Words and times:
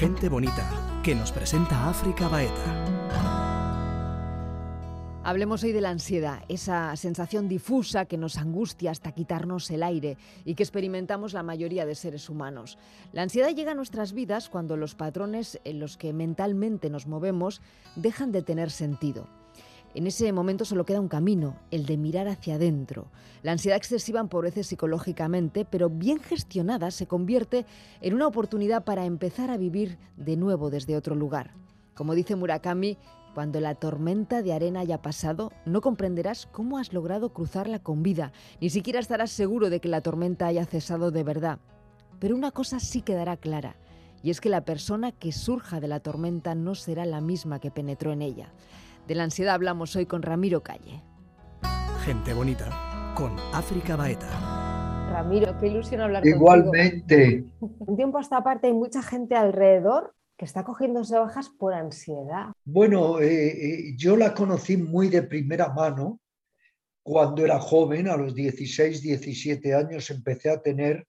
Gente 0.00 0.30
bonita, 0.30 0.66
que 1.04 1.14
nos 1.14 1.30
presenta 1.30 1.90
África 1.90 2.26
Baeta. 2.26 2.86
Hablemos 5.22 5.62
hoy 5.62 5.72
de 5.72 5.82
la 5.82 5.90
ansiedad, 5.90 6.42
esa 6.48 6.96
sensación 6.96 7.50
difusa 7.50 8.06
que 8.06 8.16
nos 8.16 8.38
angustia 8.38 8.92
hasta 8.92 9.12
quitarnos 9.12 9.70
el 9.70 9.82
aire 9.82 10.16
y 10.46 10.54
que 10.54 10.62
experimentamos 10.62 11.34
la 11.34 11.42
mayoría 11.42 11.84
de 11.84 11.94
seres 11.94 12.30
humanos. 12.30 12.78
La 13.12 13.20
ansiedad 13.20 13.50
llega 13.50 13.72
a 13.72 13.74
nuestras 13.74 14.14
vidas 14.14 14.48
cuando 14.48 14.78
los 14.78 14.94
patrones 14.94 15.60
en 15.64 15.80
los 15.80 15.98
que 15.98 16.14
mentalmente 16.14 16.88
nos 16.88 17.06
movemos 17.06 17.60
dejan 17.94 18.32
de 18.32 18.40
tener 18.40 18.70
sentido. 18.70 19.28
En 19.92 20.06
ese 20.06 20.32
momento 20.32 20.64
solo 20.64 20.84
queda 20.84 21.00
un 21.00 21.08
camino, 21.08 21.56
el 21.72 21.84
de 21.84 21.96
mirar 21.96 22.28
hacia 22.28 22.54
adentro. 22.54 23.08
La 23.42 23.50
ansiedad 23.50 23.76
excesiva 23.76 24.20
empobrece 24.20 24.62
psicológicamente, 24.62 25.64
pero 25.64 25.90
bien 25.90 26.20
gestionada 26.20 26.92
se 26.92 27.08
convierte 27.08 27.66
en 28.00 28.14
una 28.14 28.28
oportunidad 28.28 28.84
para 28.84 29.04
empezar 29.04 29.50
a 29.50 29.56
vivir 29.56 29.98
de 30.16 30.36
nuevo 30.36 30.70
desde 30.70 30.96
otro 30.96 31.16
lugar. 31.16 31.54
Como 31.94 32.14
dice 32.14 32.36
Murakami, 32.36 32.98
cuando 33.34 33.60
la 33.60 33.74
tormenta 33.74 34.42
de 34.42 34.52
arena 34.52 34.80
haya 34.80 35.02
pasado, 35.02 35.50
no 35.64 35.80
comprenderás 35.80 36.46
cómo 36.46 36.78
has 36.78 36.92
logrado 36.92 37.32
cruzarla 37.32 37.80
con 37.80 38.04
vida, 38.04 38.32
ni 38.60 38.70
siquiera 38.70 39.00
estarás 39.00 39.32
seguro 39.32 39.70
de 39.70 39.80
que 39.80 39.88
la 39.88 40.02
tormenta 40.02 40.46
haya 40.46 40.66
cesado 40.66 41.10
de 41.10 41.24
verdad. 41.24 41.58
Pero 42.20 42.36
una 42.36 42.52
cosa 42.52 42.78
sí 42.78 43.02
quedará 43.02 43.36
clara, 43.36 43.76
y 44.22 44.30
es 44.30 44.40
que 44.40 44.50
la 44.50 44.64
persona 44.64 45.10
que 45.10 45.32
surja 45.32 45.80
de 45.80 45.88
la 45.88 46.00
tormenta 46.00 46.54
no 46.54 46.74
será 46.74 47.06
la 47.06 47.20
misma 47.20 47.58
que 47.58 47.70
penetró 47.70 48.12
en 48.12 48.22
ella. 48.22 48.52
De 49.10 49.16
la 49.16 49.24
ansiedad 49.24 49.56
hablamos 49.56 49.96
hoy 49.96 50.06
con 50.06 50.22
Ramiro 50.22 50.62
Calle. 50.62 51.02
Gente 52.04 52.32
bonita, 52.32 53.12
con 53.16 53.36
África 53.52 53.96
Baeta. 53.96 55.10
Ramiro, 55.10 55.58
qué 55.58 55.66
ilusión 55.66 56.02
hablar 56.02 56.24
Igualmente. 56.24 57.44
Un 57.58 57.96
tiempo 57.96 58.18
a 58.18 58.20
esta 58.20 58.44
parte 58.44 58.68
hay 58.68 58.72
mucha 58.72 59.02
gente 59.02 59.34
alrededor 59.34 60.14
que 60.38 60.44
está 60.44 60.62
cogiéndose 60.62 61.18
bajas 61.18 61.48
por 61.48 61.74
ansiedad. 61.74 62.52
Bueno, 62.64 63.18
eh, 63.18 63.48
eh, 63.48 63.94
yo 63.96 64.16
la 64.16 64.32
conocí 64.32 64.76
muy 64.76 65.08
de 65.08 65.22
primera 65.22 65.70
mano. 65.70 66.20
Cuando 67.02 67.44
era 67.44 67.58
joven, 67.58 68.06
a 68.06 68.16
los 68.16 68.32
16, 68.32 69.02
17 69.02 69.74
años, 69.74 70.08
empecé 70.10 70.50
a 70.50 70.62
tener 70.62 71.04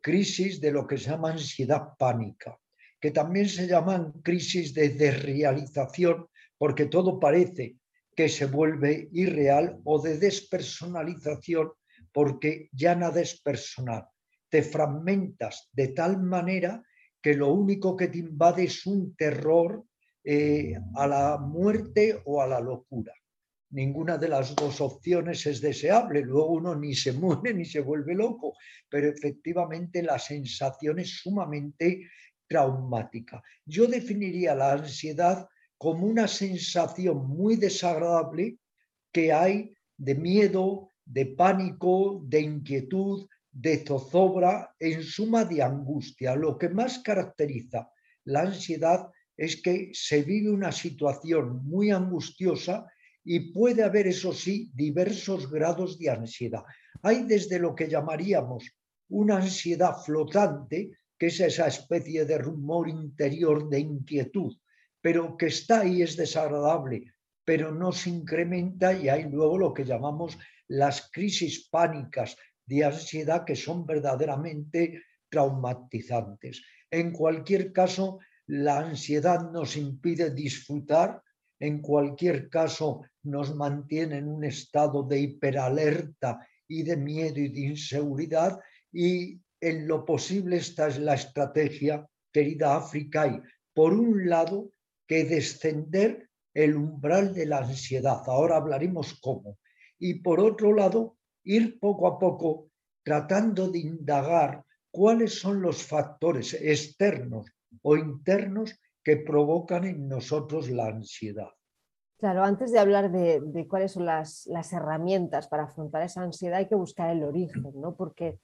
crisis 0.00 0.60
de 0.60 0.72
lo 0.72 0.84
que 0.84 0.98
se 0.98 1.10
llama 1.10 1.30
ansiedad 1.30 1.90
pánica, 1.96 2.58
que 2.98 3.12
también 3.12 3.48
se 3.48 3.68
llaman 3.68 4.14
crisis 4.24 4.74
de 4.74 4.88
desrealización 4.88 6.26
porque 6.58 6.86
todo 6.86 7.18
parece 7.20 7.76
que 8.14 8.28
se 8.28 8.46
vuelve 8.46 9.08
irreal 9.12 9.78
o 9.84 10.00
de 10.00 10.18
despersonalización 10.18 11.72
porque 12.12 12.70
ya 12.72 12.94
nada 12.94 13.20
es 13.20 13.40
personal. 13.40 14.06
Te 14.48 14.62
fragmentas 14.62 15.68
de 15.72 15.88
tal 15.88 16.22
manera 16.22 16.82
que 17.20 17.34
lo 17.34 17.52
único 17.52 17.96
que 17.96 18.08
te 18.08 18.18
invade 18.18 18.64
es 18.64 18.86
un 18.86 19.14
terror 19.14 19.84
eh, 20.24 20.74
a 20.94 21.06
la 21.06 21.38
muerte 21.38 22.20
o 22.24 22.40
a 22.40 22.46
la 22.46 22.60
locura. 22.60 23.12
Ninguna 23.70 24.16
de 24.16 24.28
las 24.28 24.54
dos 24.54 24.80
opciones 24.80 25.44
es 25.46 25.60
deseable, 25.60 26.22
luego 26.22 26.52
uno 26.52 26.74
ni 26.74 26.94
se 26.94 27.12
muere 27.12 27.52
ni 27.52 27.64
se 27.64 27.80
vuelve 27.80 28.14
loco, 28.14 28.54
pero 28.88 29.08
efectivamente 29.08 30.02
la 30.02 30.18
sensación 30.18 31.00
es 31.00 31.18
sumamente 31.18 32.08
traumática. 32.48 33.42
Yo 33.64 33.86
definiría 33.86 34.54
la 34.54 34.72
ansiedad 34.72 35.48
como 35.78 36.06
una 36.06 36.26
sensación 36.28 37.28
muy 37.28 37.56
desagradable 37.56 38.58
que 39.12 39.32
hay 39.32 39.74
de 39.96 40.14
miedo, 40.14 40.90
de 41.04 41.26
pánico, 41.26 42.22
de 42.24 42.40
inquietud, 42.40 43.28
de 43.50 43.84
zozobra, 43.86 44.74
en 44.78 45.02
suma 45.02 45.44
de 45.44 45.62
angustia. 45.62 46.34
Lo 46.34 46.58
que 46.58 46.68
más 46.68 46.98
caracteriza 46.98 47.90
la 48.24 48.42
ansiedad 48.42 49.08
es 49.36 49.60
que 49.62 49.90
se 49.92 50.22
vive 50.22 50.50
una 50.50 50.72
situación 50.72 51.64
muy 51.64 51.90
angustiosa 51.90 52.86
y 53.24 53.52
puede 53.52 53.82
haber, 53.82 54.06
eso 54.06 54.32
sí, 54.32 54.70
diversos 54.74 55.50
grados 55.50 55.98
de 55.98 56.10
ansiedad. 56.10 56.62
Hay 57.02 57.24
desde 57.24 57.58
lo 57.58 57.74
que 57.74 57.88
llamaríamos 57.88 58.70
una 59.08 59.36
ansiedad 59.36 59.96
flotante, 60.04 60.92
que 61.18 61.26
es 61.26 61.40
esa 61.40 61.66
especie 61.66 62.24
de 62.24 62.38
rumor 62.38 62.88
interior 62.88 63.68
de 63.68 63.80
inquietud, 63.80 64.56
pero 65.06 65.36
que 65.36 65.46
está 65.46 65.82
ahí, 65.82 66.02
es 66.02 66.16
desagradable, 66.16 67.14
pero 67.44 67.70
no 67.70 67.92
se 67.92 68.10
incrementa 68.10 68.92
y 68.92 69.08
hay 69.08 69.30
luego 69.30 69.56
lo 69.56 69.72
que 69.72 69.84
llamamos 69.84 70.36
las 70.66 71.12
crisis 71.12 71.68
pánicas 71.68 72.36
de 72.66 72.84
ansiedad 72.84 73.44
que 73.44 73.54
son 73.54 73.86
verdaderamente 73.86 75.04
traumatizantes. 75.28 76.60
En 76.90 77.12
cualquier 77.12 77.72
caso, 77.72 78.18
la 78.48 78.80
ansiedad 78.80 79.48
nos 79.52 79.76
impide 79.76 80.34
disfrutar, 80.34 81.22
en 81.60 81.80
cualquier 81.82 82.48
caso 82.48 83.02
nos 83.22 83.54
mantiene 83.54 84.18
en 84.18 84.26
un 84.26 84.42
estado 84.42 85.04
de 85.04 85.20
hiperalerta 85.20 86.44
y 86.66 86.82
de 86.82 86.96
miedo 86.96 87.38
y 87.38 87.50
de 87.50 87.60
inseguridad 87.60 88.58
y 88.92 89.40
en 89.60 89.86
lo 89.86 90.04
posible 90.04 90.56
esta 90.56 90.88
es 90.88 90.98
la 90.98 91.14
estrategia, 91.14 92.04
querida 92.32 92.74
África, 92.74 93.28
y 93.28 93.40
por 93.72 93.92
un 93.92 94.28
lado 94.28 94.70
que 95.06 95.24
descender 95.24 96.28
el 96.54 96.76
umbral 96.76 97.34
de 97.34 97.46
la 97.46 97.58
ansiedad. 97.58 98.22
Ahora 98.26 98.56
hablaremos 98.56 99.18
cómo. 99.20 99.58
Y 99.98 100.20
por 100.20 100.40
otro 100.40 100.72
lado, 100.72 101.16
ir 101.44 101.78
poco 101.78 102.06
a 102.06 102.18
poco 102.18 102.70
tratando 103.02 103.70
de 103.70 103.78
indagar 103.78 104.64
cuáles 104.90 105.38
son 105.38 105.62
los 105.62 105.82
factores 105.82 106.54
externos 106.54 107.46
o 107.82 107.96
internos 107.96 108.74
que 109.04 109.16
provocan 109.16 109.84
en 109.84 110.08
nosotros 110.08 110.68
la 110.70 110.86
ansiedad. 110.86 111.50
Claro, 112.18 112.42
antes 112.42 112.72
de 112.72 112.78
hablar 112.78 113.12
de, 113.12 113.66
cuáles 113.68 113.92
son 113.92 114.06
las, 114.06 114.48
herramientas 114.72 115.48
para 115.48 115.64
afrontar 115.64 116.02
esa 116.02 116.22
ansiedad, 116.22 116.58
hay 116.58 116.66
que 116.66 116.74
buscar 116.74 117.10
el 117.10 117.22
origen, 117.22 117.62
¿no? 117.74 117.94
Porque 117.94 118.40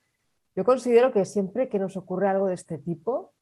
yo 0.54 0.64
considero 0.64 1.10
que 1.10 1.24
siempre 1.24 1.70
que 1.70 1.78
nos 1.78 1.96
ocurre 1.96 2.28
algo 2.28 2.48
de 2.48 2.54
este 2.54 2.76
tipo, 2.76 3.32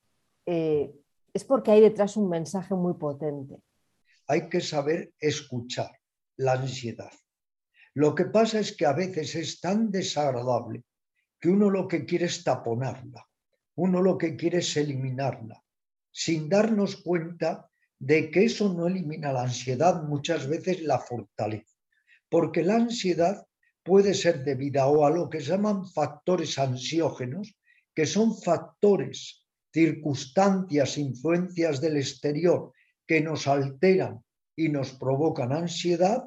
eh, 0.46 0.94
es 1.32 1.44
porque 1.44 1.70
hay 1.72 1.80
detrás 1.80 2.16
un 2.16 2.28
mensaje 2.28 2.74
muy 2.74 2.94
potente. 2.94 3.56
Hay 4.26 4.48
que 4.48 4.60
saber 4.60 5.12
escuchar 5.18 5.90
la 6.36 6.52
ansiedad. 6.52 7.12
Lo 7.94 8.14
que 8.14 8.26
pasa 8.26 8.60
es 8.60 8.76
que 8.76 8.86
a 8.86 8.92
veces 8.92 9.34
es 9.34 9.60
tan 9.60 9.90
desagradable 9.90 10.84
que 11.40 11.48
uno 11.48 11.70
lo 11.70 11.88
que 11.88 12.04
quiere 12.04 12.26
es 12.26 12.44
taponarla, 12.44 13.26
uno 13.76 14.00
lo 14.02 14.16
que 14.16 14.36
quiere 14.36 14.58
es 14.58 14.76
eliminarla, 14.76 15.62
sin 16.12 16.48
darnos 16.48 16.96
cuenta 16.96 17.68
de 17.98 18.30
que 18.30 18.44
eso 18.44 18.72
no 18.72 18.86
elimina 18.86 19.32
la 19.32 19.42
ansiedad, 19.42 20.02
muchas 20.02 20.48
veces 20.48 20.82
la 20.82 20.98
fortalece, 20.98 21.76
porque 22.28 22.62
la 22.62 22.76
ansiedad 22.76 23.46
puede 23.82 24.14
ser 24.14 24.44
debida 24.44 24.86
o 24.86 25.04
a 25.04 25.10
lo 25.10 25.28
que 25.28 25.40
se 25.40 25.50
llaman 25.50 25.86
factores 25.86 26.58
ansiógenos, 26.58 27.56
que 27.94 28.06
son 28.06 28.40
factores 28.40 29.39
circunstancias, 29.72 30.98
influencias 30.98 31.80
del 31.80 31.96
exterior 31.96 32.72
que 33.06 33.20
nos 33.20 33.46
alteran 33.46 34.22
y 34.56 34.68
nos 34.68 34.92
provocan 34.92 35.52
ansiedad, 35.52 36.24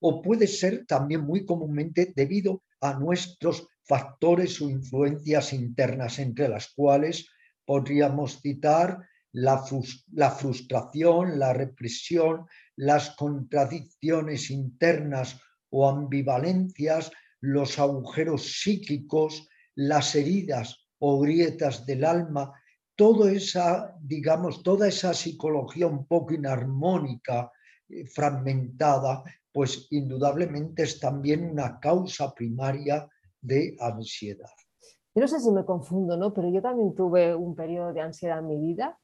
o 0.00 0.22
puede 0.22 0.46
ser 0.46 0.86
también 0.86 1.22
muy 1.22 1.44
comúnmente 1.44 2.12
debido 2.14 2.62
a 2.80 2.94
nuestros 2.94 3.66
factores 3.82 4.60
o 4.60 4.68
influencias 4.68 5.52
internas, 5.52 6.18
entre 6.18 6.48
las 6.48 6.72
cuales 6.74 7.28
podríamos 7.64 8.40
citar 8.40 8.98
la, 9.32 9.64
la, 10.12 10.30
frustración, 10.30 11.38
la 11.38 11.52
represión, 11.52 12.46
las 12.76 13.10
contradicciones 13.16 14.50
internas 14.50 15.40
o 15.70 15.88
ambivalencias, 15.88 17.10
los 17.40 17.78
agujeros 17.78 18.60
psíquicos, 18.60 19.48
las 19.74 20.14
heridas 20.14 20.87
o 21.00 21.20
grietas 21.20 21.86
del 21.86 22.04
alma, 22.04 22.52
toda 22.96 23.30
esa, 23.30 23.94
digamos, 24.00 24.62
toda 24.62 24.88
esa 24.88 25.14
psicología 25.14 25.86
un 25.86 26.06
poco 26.06 26.34
inarmónica, 26.34 27.52
eh, 27.88 28.06
fragmentada, 28.06 29.22
pues 29.52 29.86
indudablemente 29.90 30.82
es 30.82 30.98
también 31.00 31.48
una 31.50 31.78
causa 31.80 32.34
primaria 32.34 33.08
de 33.40 33.76
ansiedad. 33.80 34.50
Yo 35.14 35.22
no 35.22 35.28
sé 35.28 35.40
si 35.40 35.50
me 35.50 35.64
confundo, 35.64 36.16
¿no? 36.16 36.32
Pero 36.32 36.50
yo 36.50 36.60
también 36.60 36.94
tuve 36.94 37.34
un 37.34 37.54
periodo 37.54 37.92
de 37.92 38.00
ansiedad 38.00 38.40
en 38.40 38.46
mi 38.46 38.58
vida 38.58 38.98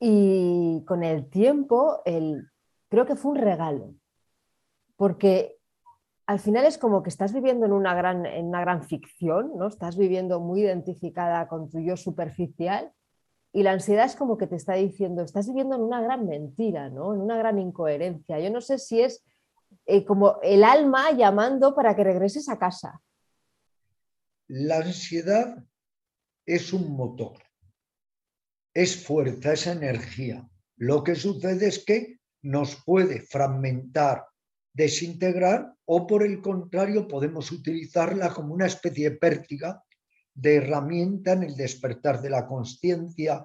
y 0.00 0.84
con 0.86 1.02
el 1.02 1.28
tiempo 1.28 2.02
el, 2.04 2.48
creo 2.88 3.06
que 3.06 3.16
fue 3.16 3.32
un 3.32 3.38
regalo, 3.38 3.94
porque 4.96 5.57
al 6.28 6.40
final 6.40 6.66
es 6.66 6.76
como 6.76 7.02
que 7.02 7.08
estás 7.08 7.32
viviendo 7.32 7.64
en 7.64 7.72
una 7.72 7.94
gran, 7.94 8.26
en 8.26 8.48
una 8.48 8.60
gran 8.60 8.84
ficción, 8.84 9.52
¿no? 9.56 9.66
Estás 9.66 9.96
viviendo 9.96 10.40
muy 10.40 10.60
identificada 10.60 11.48
con 11.48 11.70
tu 11.70 11.80
yo 11.80 11.96
superficial 11.96 12.92
y 13.50 13.62
la 13.62 13.72
ansiedad 13.72 14.04
es 14.04 14.14
como 14.14 14.36
que 14.36 14.46
te 14.46 14.56
está 14.56 14.74
diciendo, 14.74 15.22
estás 15.22 15.48
viviendo 15.48 15.76
en 15.76 15.80
una 15.80 16.02
gran 16.02 16.26
mentira, 16.26 16.90
¿no? 16.90 17.14
En 17.14 17.22
una 17.22 17.38
gran 17.38 17.58
incoherencia. 17.58 18.38
Yo 18.40 18.50
no 18.50 18.60
sé 18.60 18.78
si 18.78 19.00
es 19.00 19.24
eh, 19.86 20.04
como 20.04 20.38
el 20.42 20.64
alma 20.64 21.12
llamando 21.12 21.74
para 21.74 21.96
que 21.96 22.04
regreses 22.04 22.50
a 22.50 22.58
casa. 22.58 23.00
La 24.48 24.76
ansiedad 24.76 25.64
es 26.44 26.74
un 26.74 26.94
motor. 26.94 27.38
es 28.74 29.02
fuerza, 29.02 29.54
es 29.54 29.66
energía. 29.66 30.46
Lo 30.76 31.02
que 31.02 31.14
sucede 31.14 31.68
es 31.68 31.84
que 31.86 32.18
nos 32.42 32.76
puede 32.84 33.22
fragmentar, 33.22 34.26
desintegrar 34.78 35.74
o 35.86 36.06
por 36.06 36.22
el 36.22 36.40
contrario 36.40 37.08
podemos 37.08 37.50
utilizarla 37.50 38.32
como 38.32 38.54
una 38.54 38.66
especie 38.66 39.10
de 39.10 39.16
pértiga 39.16 39.82
de 40.32 40.54
herramienta 40.54 41.32
en 41.32 41.42
el 41.42 41.56
despertar 41.56 42.22
de 42.22 42.30
la 42.30 42.46
conciencia, 42.46 43.42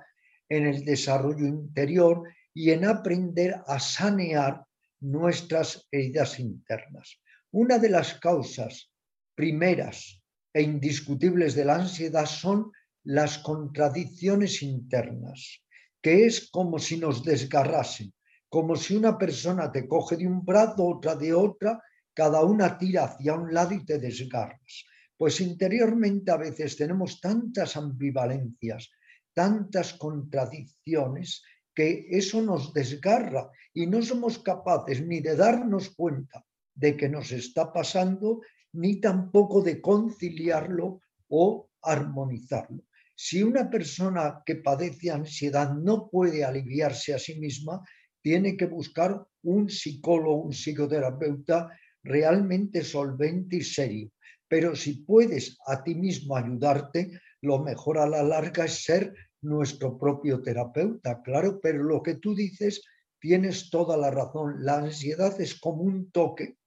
en 0.48 0.68
el 0.68 0.86
desarrollo 0.86 1.48
interior 1.48 2.22
y 2.54 2.70
en 2.70 2.86
aprender 2.86 3.56
a 3.66 3.80
sanear 3.80 4.64
nuestras 5.00 5.88
heridas 5.92 6.40
internas. 6.40 7.20
Una 7.50 7.80
de 7.80 7.90
las 7.90 8.14
causas 8.20 8.92
primeras 9.34 10.22
e 10.54 10.62
indiscutibles 10.62 11.56
de 11.56 11.66
la 11.66 11.78
ansiedad 11.78 12.28
son 12.28 12.72
las 13.04 13.40
contradicciones 13.40 14.62
internas, 14.62 15.64
que 16.00 16.28
es 16.28 16.52
como 16.52 16.78
si 16.78 16.98
nos 16.98 17.24
desgarrasen, 17.24 18.14
como 18.54 18.76
si 18.76 18.96
una 18.96 19.18
persona 19.18 19.72
te 19.72 19.88
coge 19.88 20.16
de 20.16 20.28
un 20.28 20.46
brazo, 20.46 20.86
otra 20.86 21.16
de 21.16 21.34
otra, 21.34 21.82
cada 22.14 22.44
una 22.44 22.78
tira 22.78 23.06
hacia 23.06 23.34
un 23.34 23.52
lado 23.52 23.74
y 23.74 23.84
te 23.84 23.98
desgarras. 23.98 24.86
Pues 25.18 25.42
interiormente 25.42 26.30
a 26.32 26.38
veces 26.38 26.78
tenemos 26.78 27.20
tantas 27.20 27.76
ambivalencias, 27.76 28.92
tantas 29.34 29.96
contradicciones, 29.96 31.42
que 31.74 32.06
eso 32.12 32.44
nos 32.44 32.72
desgarra 32.76 33.50
y 33.74 33.88
no 33.88 34.04
somos 34.04 34.38
capaces 34.38 35.04
ni 35.04 35.20
de 35.20 35.36
darnos 35.36 35.90
cuenta 35.96 36.46
de 36.76 36.96
que 36.96 37.10
nos 37.10 37.32
está 37.32 37.74
pasando, 37.74 38.42
ni 38.74 39.02
tampoco 39.02 39.64
de 39.64 39.82
conciliarlo 39.82 41.02
o 41.28 41.72
armonizarlo. 41.82 42.84
Si 43.16 43.42
una 43.42 43.68
persona 43.68 44.44
que 44.46 44.58
padece 44.58 45.10
ansiedad 45.10 45.74
no 45.74 46.08
puede 46.08 46.46
aliviarse 46.46 47.16
a 47.16 47.18
sí 47.18 47.40
misma, 47.40 47.82
tiene 48.24 48.58
que 48.58 48.66
buscar 48.66 49.24
un 49.44 49.70
psicólogo, 49.70 50.44
un 50.44 50.54
psicoterapeuta 50.54 51.70
realmente 52.02 52.84
solvente 52.84 53.58
y 53.58 53.62
serio. 53.62 54.10
Pero 54.48 54.76
si 54.76 55.04
puedes 55.04 55.58
a 55.68 55.84
ti 55.84 55.94
mismo 55.94 56.36
ayudarte, 56.36 57.12
lo 57.42 57.60
mejor 57.60 57.98
a 57.98 58.08
la 58.08 58.24
larga 58.24 58.66
es 58.66 58.84
ser 58.84 59.14
nuestro 59.42 59.98
propio 59.98 60.42
terapeuta, 60.42 61.22
claro, 61.22 61.60
pero 61.62 61.84
lo 61.84 62.02
que 62.02 62.16
tú 62.16 62.34
dices, 62.34 62.82
tienes 63.20 63.70
toda 63.70 63.98
la 63.98 64.10
razón. 64.10 64.64
La 64.64 64.78
ansiedad 64.78 65.40
es 65.42 65.60
como 65.60 65.84
un 65.84 66.10
toque 66.12 66.58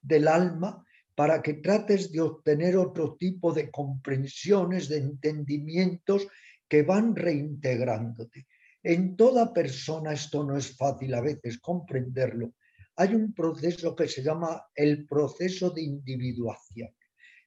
del 0.00 0.28
alma 0.28 0.84
para 1.16 1.42
que 1.42 1.54
trates 1.54 2.12
de 2.12 2.20
obtener 2.20 2.76
otro 2.76 3.16
tipo 3.16 3.52
de 3.52 3.70
comprensiones, 3.70 4.88
de 4.88 4.98
entendimientos 4.98 6.28
que 6.68 6.82
van 6.82 7.16
reintegrándote. 7.16 8.46
En 8.82 9.16
toda 9.16 9.52
persona 9.52 10.12
esto 10.12 10.44
no 10.44 10.56
es 10.56 10.76
fácil 10.76 11.14
a 11.14 11.20
veces 11.20 11.58
comprenderlo. 11.60 12.54
Hay 12.96 13.14
un 13.14 13.32
proceso 13.32 13.94
que 13.94 14.08
se 14.08 14.22
llama 14.22 14.62
el 14.74 15.06
proceso 15.06 15.70
de 15.70 15.82
individuación. 15.82 16.90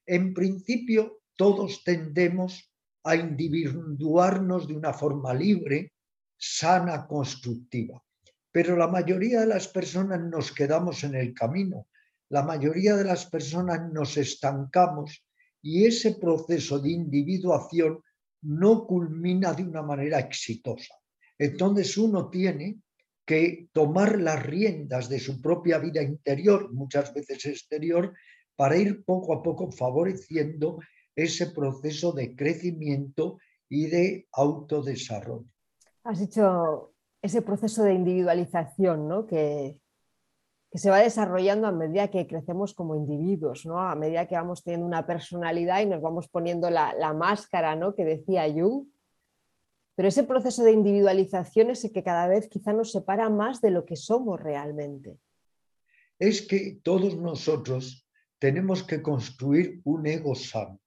En 0.06 0.34
principio, 0.34 1.22
todos 1.36 1.84
tendemos 1.84 2.72
a 3.04 3.16
individuarnos 3.16 4.68
de 4.68 4.76
una 4.76 4.94
forma 4.94 5.34
libre, 5.34 5.94
sana, 6.38 7.08
constructiva. 7.08 8.02
Pero 8.52 8.78
la 8.78 8.88
mayoría 8.88 9.42
de 9.42 9.48
las 9.48 9.68
personas 9.68 10.22
nos 10.22 10.52
quedamos 10.52 11.04
en 11.04 11.16
el 11.16 11.34
camino 11.34 11.88
la 12.34 12.42
mayoría 12.42 12.96
de 12.96 13.04
las 13.04 13.28
personas 13.28 13.94
nos 13.94 14.18
estancamos 14.18 15.24
y 15.62 15.86
ese 15.86 16.16
proceso 16.16 16.80
de 16.80 16.90
individuación 16.90 18.02
no 18.42 18.88
culmina 18.88 19.54
de 19.54 19.64
una 19.64 19.84
manera 19.84 20.18
exitosa. 20.18 20.96
Entonces 21.38 21.98
uno 21.98 22.30
tiene 22.30 22.80
que 23.26 23.70
tomar 23.72 24.20
las 24.20 24.44
riendas 24.46 25.10
de 25.10 25.20
su 25.20 25.42
propia 25.42 25.80
vida 25.80 26.02
interior, 26.02 26.74
muchas 26.74 27.14
veces 27.14 27.46
exterior, 27.46 28.14
para 28.56 28.78
ir 28.78 29.04
poco 29.06 29.34
a 29.34 29.42
poco 29.42 29.72
favoreciendo 29.72 30.80
ese 31.16 31.48
proceso 31.48 32.12
de 32.12 32.36
crecimiento 32.36 33.38
y 33.70 33.88
de 33.88 34.28
autodesarrollo. 34.32 35.46
Has 36.04 36.20
dicho 36.20 36.94
ese 37.22 37.42
proceso 37.42 37.84
de 37.84 37.94
individualización, 37.94 39.08
¿no? 39.08 39.26
que, 39.26 39.80
que 40.70 40.78
se 40.78 40.90
va 40.90 41.00
desarrollando 41.00 41.68
a 41.68 41.72
medida 41.72 42.10
que 42.10 42.28
crecemos 42.28 42.74
como 42.74 42.96
individuos, 42.96 43.66
¿no? 43.66 43.80
a 43.80 43.96
medida 43.96 44.28
que 44.28 44.36
vamos 44.36 44.64
teniendo 44.64 44.86
una 44.86 45.06
personalidad 45.06 45.82
y 45.82 45.86
nos 45.86 46.02
vamos 46.02 46.28
poniendo 46.28 46.70
la, 46.70 47.14
máscara 47.14 47.76
¿no? 47.76 47.96
que 47.96 48.04
decía 48.04 48.44
Jung. 48.52 48.88
Pero 49.96 50.08
ese 50.08 50.24
proceso 50.24 50.64
de 50.64 50.72
individualización 50.72 51.70
es 51.70 51.84
el 51.86 51.92
que 51.92 52.04
cada 52.04 52.28
vez 52.28 52.48
quizá 52.48 52.74
nos 52.74 52.92
separa 52.92 53.30
más 53.30 53.62
de 53.62 53.72
lo 53.72 53.86
que 53.86 53.96
somos 53.96 54.42
realmente. 54.42 55.20
Es 56.18 56.42
que 56.42 56.80
todos 56.84 57.16
nosotros 57.18 58.08
tenemos 58.40 58.84
que 58.84 59.02
construir 59.02 59.82
un 59.84 60.08
ego 60.08 60.36
sano. 60.36 60.80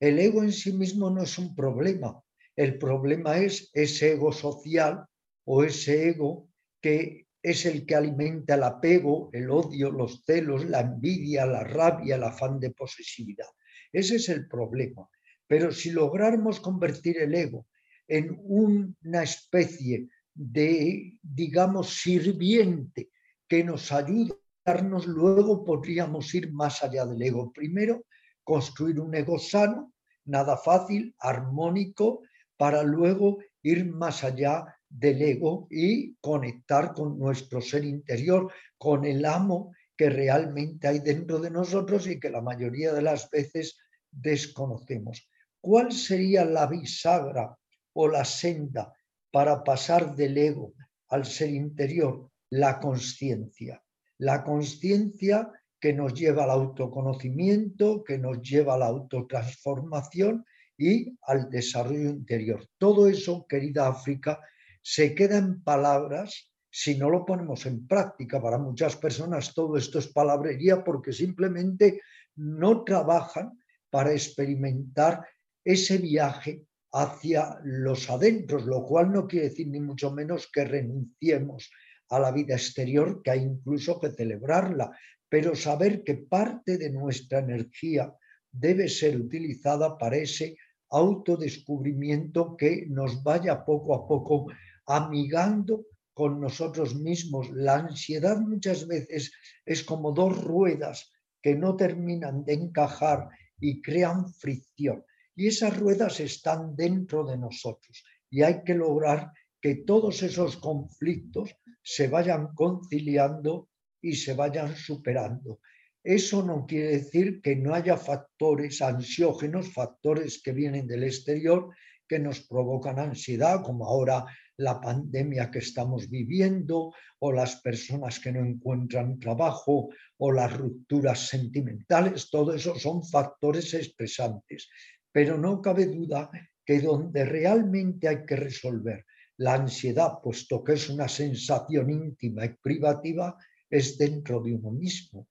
El 0.00 0.18
ego 0.18 0.42
en 0.42 0.52
sí 0.52 0.72
mismo 0.72 1.08
no 1.10 1.22
es 1.22 1.38
un 1.38 1.54
problema. 1.54 2.20
El 2.54 2.78
problema 2.78 3.38
es 3.38 3.70
ese 3.72 4.12
ego 4.12 4.32
social 4.32 5.06
o 5.44 5.62
ese 5.62 6.08
ego 6.08 6.48
que 6.80 7.26
es 7.42 7.64
el 7.64 7.86
que 7.86 7.94
alimenta 7.94 8.56
el 8.56 8.64
apego, 8.64 9.30
el 9.32 9.50
odio, 9.50 9.90
los 9.90 10.24
celos, 10.24 10.64
la 10.64 10.80
envidia, 10.80 11.46
la 11.46 11.62
rabia, 11.62 12.16
el 12.16 12.24
afán 12.24 12.58
de 12.58 12.70
posesividad. 12.70 13.46
Ese 13.92 14.16
es 14.16 14.28
el 14.28 14.48
problema. 14.48 15.08
Pero 15.46 15.70
si 15.70 15.92
lográramos 15.92 16.60
convertir 16.60 17.18
el 17.18 17.34
ego 17.34 17.66
en 18.08 18.38
una 18.42 19.22
especie 19.22 20.08
de, 20.34 21.18
digamos, 21.22 22.00
sirviente 22.00 23.10
que 23.48 23.64
nos 23.64 23.90
ayude 23.92 24.32
a 24.64 24.72
darnos, 24.72 25.06
luego 25.06 25.64
podríamos 25.64 26.34
ir 26.34 26.52
más 26.52 26.82
allá 26.82 27.06
del 27.06 27.22
ego. 27.22 27.52
Primero, 27.52 28.04
construir 28.44 29.00
un 29.00 29.14
ego 29.14 29.38
sano, 29.38 29.92
nada 30.24 30.56
fácil, 30.56 31.14
armónico, 31.18 32.22
para 32.56 32.82
luego 32.82 33.38
ir 33.62 33.86
más 33.86 34.24
allá 34.24 34.64
del 34.88 35.20
ego 35.22 35.66
y 35.70 36.14
conectar 36.16 36.92
con 36.92 37.18
nuestro 37.18 37.60
ser 37.60 37.84
interior, 37.84 38.52
con 38.78 39.04
el 39.04 39.24
amo 39.24 39.72
que 39.96 40.10
realmente 40.10 40.86
hay 40.86 41.00
dentro 41.00 41.38
de 41.38 41.50
nosotros 41.50 42.06
y 42.06 42.20
que 42.20 42.30
la 42.30 42.42
mayoría 42.42 42.92
de 42.92 43.02
las 43.02 43.30
veces 43.30 43.78
desconocemos. 44.10 45.28
¿Cuál 45.60 45.92
sería 45.92 46.44
la 46.44 46.66
bisagra 46.66 47.56
o 47.96 48.08
la 48.08 48.24
senda 48.24 48.92
para 49.30 49.64
pasar 49.64 50.14
del 50.14 50.36
ego 50.36 50.74
al 51.08 51.24
ser 51.24 51.50
interior? 51.50 52.30
La 52.50 52.78
conciencia. 52.78 53.82
La 54.18 54.44
conciencia 54.44 55.50
que 55.80 55.92
nos 55.92 56.14
lleva 56.14 56.44
al 56.44 56.50
autoconocimiento, 56.50 58.04
que 58.04 58.18
nos 58.18 58.40
lleva 58.42 58.74
a 58.74 58.78
la 58.78 58.86
autotransformación 58.86 60.44
y 60.76 61.16
al 61.22 61.48
desarrollo 61.48 62.10
interior. 62.10 62.68
Todo 62.78 63.08
eso, 63.08 63.46
querida 63.46 63.88
África, 63.88 64.40
se 64.82 65.14
queda 65.14 65.38
en 65.38 65.62
palabras 65.62 66.52
si 66.70 66.96
no 66.96 67.08
lo 67.08 67.24
ponemos 67.24 67.64
en 67.64 67.86
práctica. 67.86 68.40
Para 68.42 68.58
muchas 68.58 68.96
personas 68.96 69.54
todo 69.54 69.78
esto 69.78 69.98
es 69.98 70.08
palabrería 70.08 70.84
porque 70.84 71.12
simplemente 71.12 72.02
no 72.36 72.84
trabajan 72.84 73.58
para 73.88 74.12
experimentar 74.12 75.26
ese 75.64 75.96
viaje 75.96 76.65
hacia 76.96 77.60
los 77.62 78.08
adentros, 78.08 78.64
lo 78.64 78.82
cual 78.82 79.12
no 79.12 79.26
quiere 79.26 79.50
decir 79.50 79.68
ni 79.68 79.80
mucho 79.80 80.10
menos 80.12 80.48
que 80.50 80.64
renunciemos 80.64 81.70
a 82.08 82.18
la 82.18 82.32
vida 82.32 82.54
exterior, 82.54 83.20
que 83.22 83.32
hay 83.32 83.40
incluso 83.40 84.00
que 84.00 84.12
celebrarla, 84.12 84.96
pero 85.28 85.54
saber 85.54 86.02
que 86.04 86.14
parte 86.14 86.78
de 86.78 86.88
nuestra 86.88 87.40
energía 87.40 88.14
debe 88.50 88.88
ser 88.88 89.20
utilizada 89.20 89.98
para 89.98 90.16
ese 90.16 90.56
autodescubrimiento 90.88 92.56
que 92.56 92.86
nos 92.88 93.22
vaya 93.22 93.62
poco 93.62 93.94
a 93.94 94.08
poco 94.08 94.46
amigando 94.86 95.84
con 96.14 96.40
nosotros 96.40 96.94
mismos. 96.94 97.50
La 97.50 97.74
ansiedad 97.74 98.38
muchas 98.38 98.86
veces 98.86 99.32
es 99.66 99.84
como 99.84 100.12
dos 100.12 100.42
ruedas 100.42 101.12
que 101.42 101.54
no 101.54 101.76
terminan 101.76 102.42
de 102.46 102.54
encajar 102.54 103.28
y 103.60 103.82
crean 103.82 104.32
fricción. 104.32 105.04
Y 105.36 105.48
esas 105.48 105.78
ruedas 105.78 106.18
están 106.18 106.74
dentro 106.74 107.24
de 107.24 107.36
nosotros 107.36 108.02
y 108.30 108.42
hay 108.42 108.64
que 108.64 108.74
lograr 108.74 109.30
que 109.60 109.76
todos 109.86 110.22
esos 110.22 110.56
conflictos 110.56 111.54
se 111.82 112.08
vayan 112.08 112.48
conciliando 112.54 113.68
y 114.00 114.14
se 114.14 114.34
vayan 114.34 114.74
superando. 114.74 115.60
Eso 116.02 116.42
no 116.42 116.66
quiere 116.66 116.98
decir 116.98 117.40
que 117.42 117.56
no 117.56 117.74
haya 117.74 117.96
factores 117.96 118.80
ansiógenos, 118.80 119.72
factores 119.72 120.40
que 120.42 120.52
vienen 120.52 120.86
del 120.86 121.04
exterior, 121.04 121.70
que 122.08 122.18
nos 122.18 122.40
provocan 122.40 122.98
ansiedad, 122.98 123.62
como 123.62 123.86
ahora 123.86 124.24
la 124.58 124.80
pandemia 124.80 125.50
que 125.50 125.58
estamos 125.58 126.08
viviendo 126.08 126.92
o 127.18 127.32
las 127.32 127.60
personas 127.60 128.20
que 128.20 128.32
no 128.32 128.40
encuentran 128.44 129.18
trabajo 129.18 129.88
o 130.18 130.32
las 130.32 130.56
rupturas 130.56 131.28
sentimentales, 131.28 132.30
todo 132.30 132.54
eso 132.54 132.78
son 132.78 133.04
factores 133.04 133.74
expresantes. 133.74 134.68
Pero 135.16 135.38
no 135.38 135.62
cabe 135.62 135.86
duda 135.86 136.30
que 136.62 136.78
donde 136.78 137.24
realmente 137.24 138.06
hay 138.06 138.26
que 138.26 138.36
resolver 138.36 139.06
la 139.38 139.54
ansiedad, 139.54 140.20
puesto 140.22 140.62
que 140.62 140.74
es 140.74 140.90
una 140.90 141.08
sensación 141.08 141.88
íntima 141.88 142.44
y 142.44 142.50
privativa, 142.50 143.34
es 143.70 143.96
dentro 143.96 144.42
de 144.42 144.56
uno 144.56 144.72
mismo. 144.72 145.26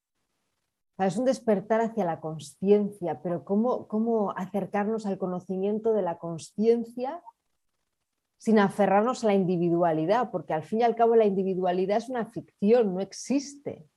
Es 0.98 1.18
un 1.18 1.26
despertar 1.26 1.82
hacia 1.82 2.04
la 2.04 2.20
conciencia, 2.20 3.22
pero 3.22 3.46
¿cómo, 3.46 3.88
¿cómo 3.88 4.32
acercarnos 4.36 5.06
al 5.06 5.20
conocimiento 5.20 5.94
de 5.94 6.02
la 6.02 6.18
conciencia 6.18 7.22
sin 8.40 8.58
aferrarnos 8.58 9.24
a 9.24 9.28
la 9.28 9.36
individualidad? 9.36 10.32
Porque 10.32 10.54
al 10.54 10.64
fin 10.64 10.80
y 10.80 10.84
al 10.84 10.96
cabo 10.96 11.16
la 11.16 11.26
individualidad 11.26 11.98
es 11.98 12.10
una 12.10 12.26
ficción, 12.26 12.92
no 12.92 13.02
existe. 13.02 13.88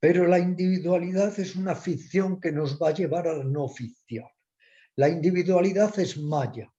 Pero 0.00 0.26
la 0.26 0.38
individualidad 0.38 1.38
es 1.38 1.56
una 1.56 1.74
ficción 1.74 2.40
que 2.40 2.52
nos 2.52 2.80
va 2.80 2.88
a 2.88 2.94
llevar 2.94 3.28
a 3.28 3.36
la 3.36 3.44
no 3.44 3.68
ficción. 3.68 4.24
La 4.96 5.08
individualidad 5.08 5.98
es 5.98 6.16
Maya, 6.16 6.72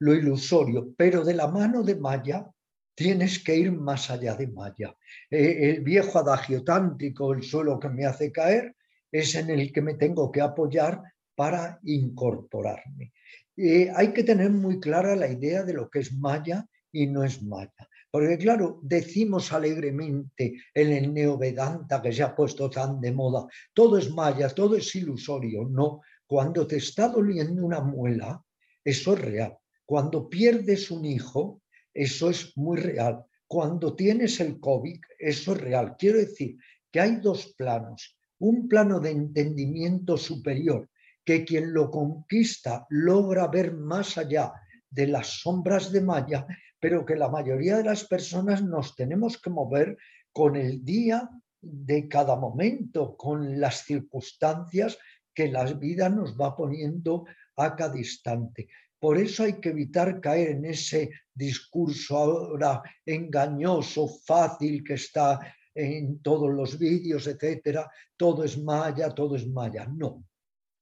lo 0.00 0.14
ilusorio, 0.14 0.92
pero 0.96 1.24
de 1.24 1.34
la 1.34 1.48
mano 1.48 1.82
de 1.82 1.96
Maya 1.96 2.46
tienes 2.94 3.42
que 3.42 3.56
ir 3.56 3.72
más 3.72 4.10
allá 4.10 4.34
de 4.34 4.48
Maya. 4.48 4.94
Eh, 5.30 5.70
el 5.70 5.82
viejo 5.82 6.18
adagio 6.18 6.62
tántrico, 6.62 7.32
el 7.32 7.42
suelo 7.42 7.78
que 7.80 7.88
me 7.88 8.04
hace 8.04 8.30
caer, 8.30 8.76
es 9.10 9.34
en 9.34 9.48
el 9.48 9.72
que 9.72 9.80
me 9.80 9.94
tengo 9.94 10.30
que 10.30 10.42
apoyar 10.42 11.02
para 11.34 11.78
incorporarme. 11.84 13.12
Eh, 13.56 13.90
hay 13.94 14.12
que 14.12 14.24
tener 14.24 14.50
muy 14.50 14.78
clara 14.78 15.16
la 15.16 15.28
idea 15.28 15.62
de 15.62 15.72
lo 15.72 15.88
que 15.88 16.00
es 16.00 16.12
Maya 16.12 16.66
y 16.92 17.06
no 17.06 17.24
es 17.24 17.42
Maya. 17.42 17.88
Porque 18.10 18.38
claro, 18.38 18.78
decimos 18.82 19.52
alegremente 19.52 20.54
en 20.72 20.92
el 20.92 21.12
neovedanta 21.12 22.00
que 22.00 22.12
se 22.12 22.22
ha 22.22 22.36
puesto 22.36 22.70
tan 22.70 23.00
de 23.00 23.10
moda, 23.10 23.46
todo 23.72 23.98
es 23.98 24.10
Maya, 24.10 24.48
todo 24.50 24.76
es 24.76 24.94
ilusorio. 24.94 25.64
No, 25.68 26.00
cuando 26.26 26.66
te 26.66 26.76
está 26.76 27.08
doliendo 27.08 27.64
una 27.64 27.80
muela, 27.80 28.42
eso 28.82 29.14
es 29.14 29.20
real. 29.20 29.56
Cuando 29.84 30.28
pierdes 30.28 30.90
un 30.90 31.04
hijo, 31.04 31.62
eso 31.92 32.30
es 32.30 32.56
muy 32.56 32.78
real. 32.78 33.24
Cuando 33.46 33.94
tienes 33.94 34.40
el 34.40 34.58
COVID, 34.58 35.00
eso 35.18 35.52
es 35.52 35.60
real. 35.60 35.96
Quiero 35.98 36.18
decir 36.18 36.56
que 36.90 37.00
hay 37.00 37.16
dos 37.16 37.54
planos. 37.56 38.18
Un 38.38 38.68
plano 38.68 39.00
de 39.00 39.10
entendimiento 39.10 40.16
superior, 40.16 40.90
que 41.24 41.44
quien 41.44 41.72
lo 41.72 41.90
conquista 41.90 42.86
logra 42.90 43.46
ver 43.48 43.74
más 43.74 44.18
allá 44.18 44.52
de 44.90 45.06
las 45.06 45.40
sombras 45.40 45.92
de 45.92 46.00
Maya, 46.00 46.46
pero 46.78 47.04
que 47.04 47.16
la 47.16 47.28
mayoría 47.28 47.78
de 47.78 47.84
las 47.84 48.04
personas 48.04 48.62
nos 48.62 48.94
tenemos 48.94 49.40
que 49.40 49.50
mover 49.50 49.96
con 50.32 50.56
el 50.56 50.84
día 50.84 51.30
de 51.60 52.08
cada 52.08 52.36
momento, 52.36 53.16
con 53.16 53.58
las 53.58 53.84
circunstancias 53.84 54.98
que 55.34 55.48
la 55.48 55.64
vida 55.64 56.08
nos 56.08 56.36
va 56.38 56.56
poniendo 56.56 57.24
a 57.56 57.74
cada 57.74 57.98
instante. 57.98 58.68
Por 58.98 59.18
eso 59.18 59.42
hay 59.42 59.60
que 59.60 59.68
evitar 59.70 60.20
caer 60.20 60.50
en 60.50 60.64
ese 60.64 61.10
discurso 61.34 62.16
ahora 62.16 62.82
engañoso, 63.04 64.08
fácil 64.08 64.82
que 64.82 64.94
está 64.94 65.40
en 65.74 66.20
todos 66.22 66.50
los 66.50 66.78
vídeos, 66.78 67.26
etcétera. 67.26 67.90
Todo 68.16 68.44
es 68.44 68.56
maya, 68.56 69.10
todo 69.10 69.36
es 69.36 69.46
maya. 69.46 69.86
No. 69.86 70.24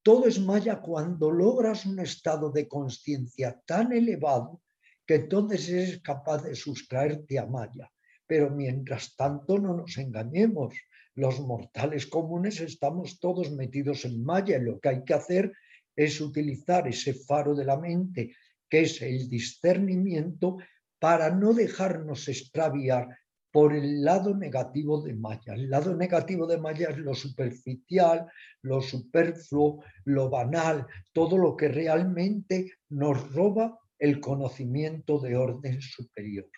Todo 0.02 0.26
es 0.26 0.38
maya 0.38 0.80
cuando 0.80 1.30
logras 1.30 1.86
un 1.86 1.98
estado 2.00 2.50
de 2.50 2.68
conciencia 2.68 3.60
tan 3.66 3.92
elevado 3.92 4.60
que 5.06 5.16
entonces 5.16 5.68
eres 5.68 6.00
capaz 6.00 6.42
de 6.42 6.54
sustraerte 6.54 7.38
a 7.38 7.46
maya. 7.46 7.90
Pero 8.26 8.50
mientras 8.50 9.16
tanto 9.16 9.58
no 9.58 9.76
nos 9.76 9.96
engañemos. 9.98 10.74
Los 11.14 11.40
mortales 11.40 12.06
comunes 12.06 12.60
estamos 12.60 13.20
todos 13.20 13.50
metidos 13.52 14.04
en 14.04 14.24
maya 14.24 14.56
y 14.56 14.62
lo 14.62 14.80
que 14.80 14.88
hay 14.88 15.04
que 15.04 15.14
hacer 15.14 15.52
es 15.94 16.20
utilizar 16.20 16.88
ese 16.88 17.12
faro 17.12 17.54
de 17.54 17.64
la 17.64 17.76
mente, 17.78 18.34
que 18.68 18.82
es 18.82 19.02
el 19.02 19.28
discernimiento, 19.28 20.56
para 20.98 21.30
no 21.30 21.52
dejarnos 21.52 22.28
extraviar 22.28 23.08
por 23.50 23.74
el 23.74 24.02
lado 24.02 24.34
negativo 24.34 25.02
de 25.02 25.12
Maya. 25.14 25.52
El 25.54 25.68
lado 25.68 25.94
negativo 25.94 26.46
de 26.46 26.56
Maya 26.56 26.88
es 26.88 26.96
lo 26.96 27.14
superficial, 27.14 28.26
lo 28.62 28.80
superfluo, 28.80 29.84
lo 30.04 30.30
banal, 30.30 30.86
todo 31.12 31.36
lo 31.36 31.54
que 31.54 31.68
realmente 31.68 32.72
nos 32.88 33.30
roba 33.34 33.78
el 33.98 34.20
conocimiento 34.20 35.18
de 35.20 35.36
orden 35.36 35.82
superior. 35.82 36.48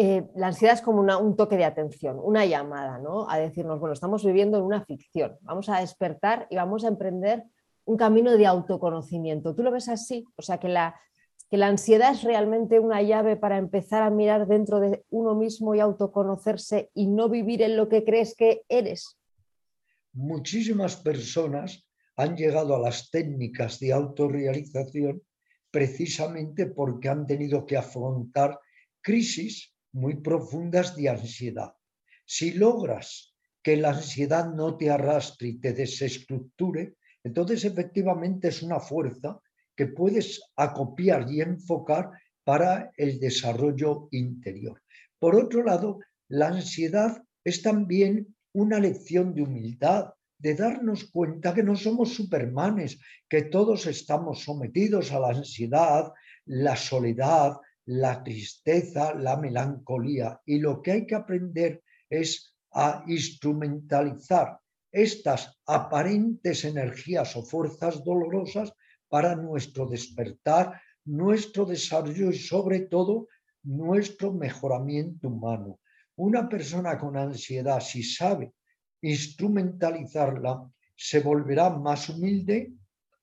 Eh, 0.00 0.28
la 0.36 0.46
ansiedad 0.46 0.76
es 0.76 0.80
como 0.80 1.00
un 1.00 1.36
toque 1.36 1.56
de 1.56 1.64
atención, 1.64 2.20
una 2.22 2.46
llamada, 2.46 2.98
¿no? 2.98 3.28
A 3.28 3.36
decirnos, 3.36 3.80
bueno, 3.80 3.94
estamos 3.94 4.24
viviendo 4.24 4.56
en 4.56 4.62
una 4.62 4.84
ficción, 4.84 5.36
vamos 5.40 5.68
a 5.68 5.80
despertar 5.80 6.46
y 6.50 6.54
vamos 6.54 6.84
a 6.84 6.88
emprender 6.88 7.42
un 7.84 7.96
camino 7.96 8.36
de 8.36 8.46
autoconocimiento. 8.46 9.56
¿Tú 9.56 9.64
lo 9.64 9.72
ves 9.72 9.88
así? 9.88 10.24
O 10.36 10.42
sea, 10.42 10.58
que 10.58 10.68
la, 10.68 10.94
que 11.50 11.56
la 11.56 11.66
ansiedad 11.66 12.12
es 12.12 12.22
realmente 12.22 12.78
una 12.78 13.02
llave 13.02 13.34
para 13.34 13.58
empezar 13.58 14.04
a 14.04 14.10
mirar 14.10 14.46
dentro 14.46 14.78
de 14.78 15.02
uno 15.10 15.34
mismo 15.34 15.74
y 15.74 15.80
autoconocerse 15.80 16.92
y 16.94 17.08
no 17.08 17.28
vivir 17.28 17.60
en 17.62 17.76
lo 17.76 17.88
que 17.88 18.04
crees 18.04 18.36
que 18.36 18.62
eres. 18.68 19.18
Muchísimas 20.12 20.94
personas 20.94 21.88
han 22.14 22.36
llegado 22.36 22.76
a 22.76 22.78
las 22.78 23.10
técnicas 23.10 23.80
de 23.80 23.92
autorrealización 23.92 25.22
precisamente 25.72 26.66
porque 26.66 27.08
han 27.08 27.26
tenido 27.26 27.66
que 27.66 27.76
afrontar 27.76 28.60
crisis 29.00 29.74
muy 29.92 30.16
profundas 30.16 30.96
de 30.96 31.08
ansiedad. 31.08 31.74
Si 32.24 32.52
logras 32.52 33.34
que 33.62 33.76
la 33.76 33.90
ansiedad 33.90 34.52
no 34.52 34.76
te 34.76 34.90
arrastre 34.90 35.48
y 35.48 35.60
te 35.60 35.72
desestructure, 35.72 36.96
entonces, 37.24 37.64
efectivamente, 37.64 38.48
es 38.48 38.62
una 38.62 38.80
fuerza 38.80 39.40
que 39.76 39.86
puedes 39.86 40.40
acopiar 40.56 41.30
y 41.30 41.40
enfocar 41.40 42.10
para 42.44 42.90
el 42.96 43.20
desarrollo 43.20 44.08
interior. 44.12 44.82
Por 45.18 45.36
otro 45.36 45.62
lado, 45.62 45.98
la 46.28 46.48
ansiedad 46.48 47.22
es 47.44 47.62
también 47.62 48.34
una 48.52 48.78
lección 48.78 49.34
de 49.34 49.42
humildad, 49.42 50.14
de 50.38 50.54
darnos 50.54 51.10
cuenta 51.10 51.52
que 51.52 51.62
no 51.62 51.76
somos 51.76 52.14
supermanes, 52.14 52.98
que 53.28 53.42
todos 53.42 53.86
estamos 53.86 54.44
sometidos 54.44 55.12
a 55.12 55.20
la 55.20 55.28
ansiedad, 55.28 56.12
la 56.46 56.76
soledad, 56.76 57.56
la 57.88 58.22
tristeza, 58.22 59.14
la 59.14 59.38
melancolía. 59.38 60.40
Y 60.44 60.58
lo 60.58 60.82
que 60.82 60.92
hay 60.92 61.06
que 61.06 61.14
aprender 61.14 61.82
es 62.10 62.54
a 62.72 63.02
instrumentalizar 63.06 64.58
estas 64.92 65.58
aparentes 65.66 66.66
energías 66.66 67.34
o 67.36 67.42
fuerzas 67.42 68.04
dolorosas 68.04 68.74
para 69.08 69.34
nuestro 69.34 69.86
despertar, 69.86 70.78
nuestro 71.06 71.64
desarrollo 71.64 72.30
y 72.30 72.38
sobre 72.38 72.80
todo 72.80 73.28
nuestro 73.62 74.34
mejoramiento 74.34 75.28
humano. 75.28 75.80
Una 76.16 76.46
persona 76.46 76.98
con 76.98 77.16
ansiedad, 77.16 77.80
si 77.80 78.02
sabe 78.02 78.52
instrumentalizarla, 79.00 80.70
se 80.94 81.20
volverá 81.20 81.70
más 81.70 82.10
humilde, 82.10 82.70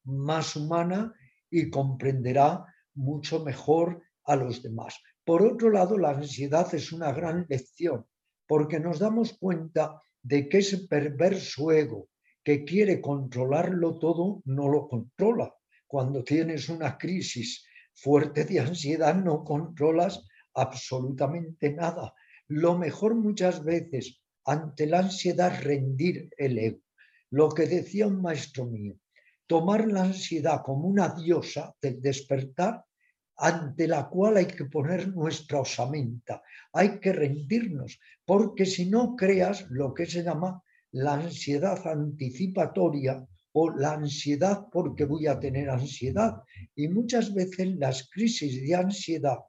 más 0.05 0.55
humana 0.55 1.13
y 1.51 1.69
comprenderá 1.69 2.65
mucho 2.95 3.43
mejor 3.43 4.01
a 4.25 4.35
los 4.35 4.61
demás. 4.61 4.99
Por 5.23 5.43
otro 5.43 5.69
lado, 5.69 5.97
la 5.97 6.11
ansiedad 6.11 6.73
es 6.73 6.91
una 6.91 7.11
gran 7.11 7.45
lección 7.49 8.05
porque 8.47 8.79
nos 8.79 8.99
damos 8.99 9.37
cuenta 9.37 10.01
de 10.21 10.49
que 10.49 10.59
ese 10.59 10.87
perverso 10.87 11.71
ego 11.71 12.09
que 12.43 12.63
quiere 12.63 13.01
controlarlo 13.01 13.97
todo, 13.97 14.41
no 14.45 14.69
lo 14.69 14.87
controla. 14.87 15.53
Cuando 15.87 16.23
tienes 16.23 16.69
una 16.69 16.97
crisis 16.97 17.65
fuerte 17.93 18.45
de 18.45 18.59
ansiedad, 18.59 19.15
no 19.15 19.43
controlas 19.43 20.27
absolutamente 20.53 21.73
nada. 21.73 22.13
Lo 22.47 22.77
mejor 22.77 23.15
muchas 23.15 23.63
veces 23.63 24.21
ante 24.45 24.85
la 24.85 24.99
ansiedad 24.99 25.59
rendir 25.63 26.29
el 26.37 26.59
ego. 26.59 26.81
Lo 27.31 27.49
que 27.49 27.65
decía 27.65 28.05
un 28.05 28.21
maestro 28.21 28.65
mío, 28.65 28.95
tomar 29.47 29.87
la 29.87 30.03
ansiedad 30.03 30.61
como 30.63 30.87
una 30.87 31.09
diosa 31.09 31.75
del 31.81 31.99
despertar 31.99 32.85
ante 33.37 33.87
la 33.87 34.07
cual 34.07 34.37
hay 34.37 34.47
que 34.47 34.65
poner 34.65 35.09
nuestra 35.09 35.59
osamenta, 35.59 36.41
hay 36.73 36.99
que 36.99 37.11
rendirnos, 37.11 37.99
porque 38.25 38.65
si 38.65 38.85
no 38.85 39.15
creas 39.15 39.65
lo 39.69 39.93
que 39.93 40.05
se 40.05 40.23
llama 40.23 40.61
la 40.91 41.15
ansiedad 41.15 41.85
anticipatoria 41.87 43.27
o 43.51 43.69
la 43.69 43.93
ansiedad 43.93 44.67
porque 44.71 45.05
voy 45.05 45.27
a 45.27 45.39
tener 45.39 45.69
ansiedad. 45.69 46.41
Y 46.75 46.87
muchas 46.87 47.33
veces 47.33 47.75
las 47.77 48.09
crisis 48.09 48.61
de 48.61 48.75
ansiedad 48.75 49.39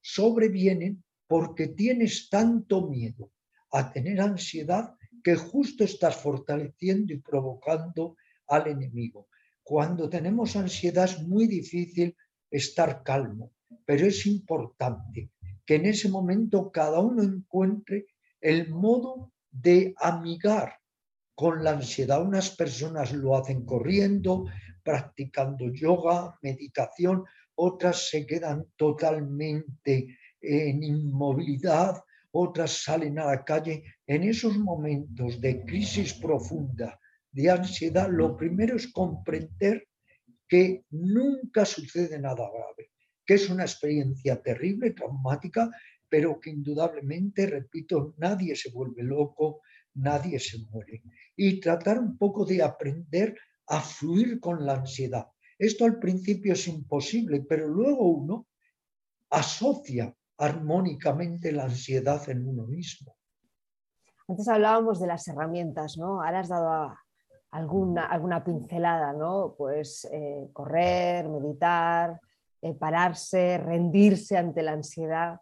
sobrevienen 0.00 1.02
porque 1.26 1.68
tienes 1.68 2.28
tanto 2.28 2.88
miedo 2.88 3.32
a 3.72 3.92
tener 3.92 4.20
ansiedad 4.20 4.94
que 5.22 5.34
justo 5.34 5.84
estás 5.84 6.16
fortaleciendo 6.16 7.12
y 7.12 7.18
provocando 7.18 8.16
al 8.48 8.68
enemigo. 8.68 9.28
Cuando 9.62 10.08
tenemos 10.08 10.54
ansiedad 10.54 11.06
es 11.06 11.22
muy 11.22 11.48
difícil 11.48 12.16
estar 12.50 13.02
calmo, 13.02 13.52
pero 13.84 14.06
es 14.06 14.26
importante 14.26 15.30
que 15.64 15.76
en 15.76 15.86
ese 15.86 16.08
momento 16.08 16.70
cada 16.70 17.00
uno 17.00 17.22
encuentre 17.22 18.06
el 18.40 18.70
modo 18.70 19.32
de 19.50 19.94
amigar 19.98 20.78
con 21.34 21.62
la 21.62 21.72
ansiedad. 21.72 22.22
Unas 22.22 22.50
personas 22.50 23.12
lo 23.12 23.36
hacen 23.36 23.64
corriendo, 23.64 24.46
practicando 24.82 25.72
yoga, 25.72 26.38
meditación, 26.42 27.24
otras 27.56 28.08
se 28.08 28.26
quedan 28.26 28.66
totalmente 28.76 30.16
en 30.40 30.82
inmovilidad, 30.82 32.02
otras 32.30 32.84
salen 32.84 33.18
a 33.18 33.26
la 33.26 33.44
calle. 33.44 33.82
En 34.06 34.22
esos 34.22 34.56
momentos 34.56 35.40
de 35.40 35.64
crisis 35.64 36.14
profunda, 36.14 36.98
de 37.32 37.50
ansiedad, 37.50 38.08
lo 38.10 38.36
primero 38.36 38.76
es 38.76 38.92
comprender 38.92 39.88
que 40.48 40.84
nunca 40.90 41.64
sucede 41.64 42.18
nada 42.18 42.48
grave, 42.50 42.92
que 43.24 43.34
es 43.34 43.50
una 43.50 43.64
experiencia 43.64 44.40
terrible, 44.42 44.92
traumática, 44.92 45.70
pero 46.08 46.38
que 46.40 46.50
indudablemente, 46.50 47.46
repito, 47.46 48.14
nadie 48.18 48.54
se 48.54 48.70
vuelve 48.70 49.02
loco, 49.02 49.62
nadie 49.94 50.38
se 50.38 50.58
muere. 50.70 51.02
Y 51.36 51.60
tratar 51.60 51.98
un 51.98 52.16
poco 52.16 52.44
de 52.44 52.62
aprender 52.62 53.36
a 53.66 53.80
fluir 53.80 54.38
con 54.40 54.64
la 54.64 54.74
ansiedad. 54.74 55.26
Esto 55.58 55.84
al 55.84 55.98
principio 55.98 56.52
es 56.52 56.68
imposible, 56.68 57.44
pero 57.48 57.66
luego 57.66 58.08
uno 58.08 58.46
asocia 59.30 60.14
armónicamente 60.38 61.50
la 61.50 61.64
ansiedad 61.64 62.28
en 62.28 62.46
uno 62.46 62.66
mismo. 62.66 63.16
Antes 64.28 64.48
hablábamos 64.48 65.00
de 65.00 65.06
las 65.06 65.26
herramientas, 65.28 65.96
¿no? 65.96 66.22
Ahora 66.22 66.40
has 66.40 66.48
dado 66.48 66.94
alguna, 67.56 68.04
alguna 68.04 68.44
pincelada, 68.44 69.12
¿no? 69.14 69.54
Pues 69.56 70.06
eh, 70.12 70.48
correr, 70.52 71.28
meditar, 71.28 72.20
eh, 72.60 72.74
pararse, 72.74 73.56
rendirse 73.58 74.36
ante 74.36 74.62
la 74.62 74.72
ansiedad. 74.72 75.40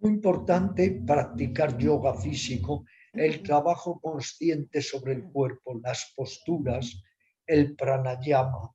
Muy 0.00 0.12
importante 0.12 1.02
practicar 1.06 1.76
yoga 1.76 2.14
físico, 2.14 2.84
el 3.12 3.42
trabajo 3.42 4.00
consciente 4.00 4.80
sobre 4.80 5.12
el 5.12 5.24
cuerpo, 5.24 5.78
las 5.82 6.12
posturas, 6.16 7.02
el 7.46 7.76
pranayama, 7.76 8.70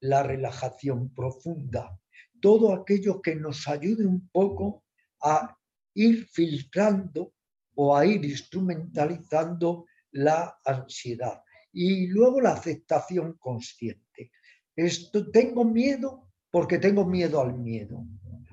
la 0.00 0.22
relajación 0.22 1.14
profunda, 1.14 1.98
todo 2.40 2.72
aquello 2.72 3.20
que 3.20 3.36
nos 3.36 3.68
ayude 3.68 4.06
un 4.06 4.28
poco 4.30 4.84
a 5.22 5.56
ir 5.94 6.26
filtrando 6.26 7.32
o 7.74 7.94
a 7.96 8.06
ir 8.06 8.24
instrumentalizando 8.24 9.86
la 10.14 10.58
ansiedad. 10.64 11.42
Y 11.72 12.06
luego 12.06 12.40
la 12.40 12.52
aceptación 12.52 13.36
consciente. 13.38 14.30
Esto, 14.76 15.30
tengo 15.30 15.64
miedo 15.64 16.30
porque 16.50 16.78
tengo 16.78 17.04
miedo 17.04 17.40
al 17.40 17.58
miedo. 17.58 18.06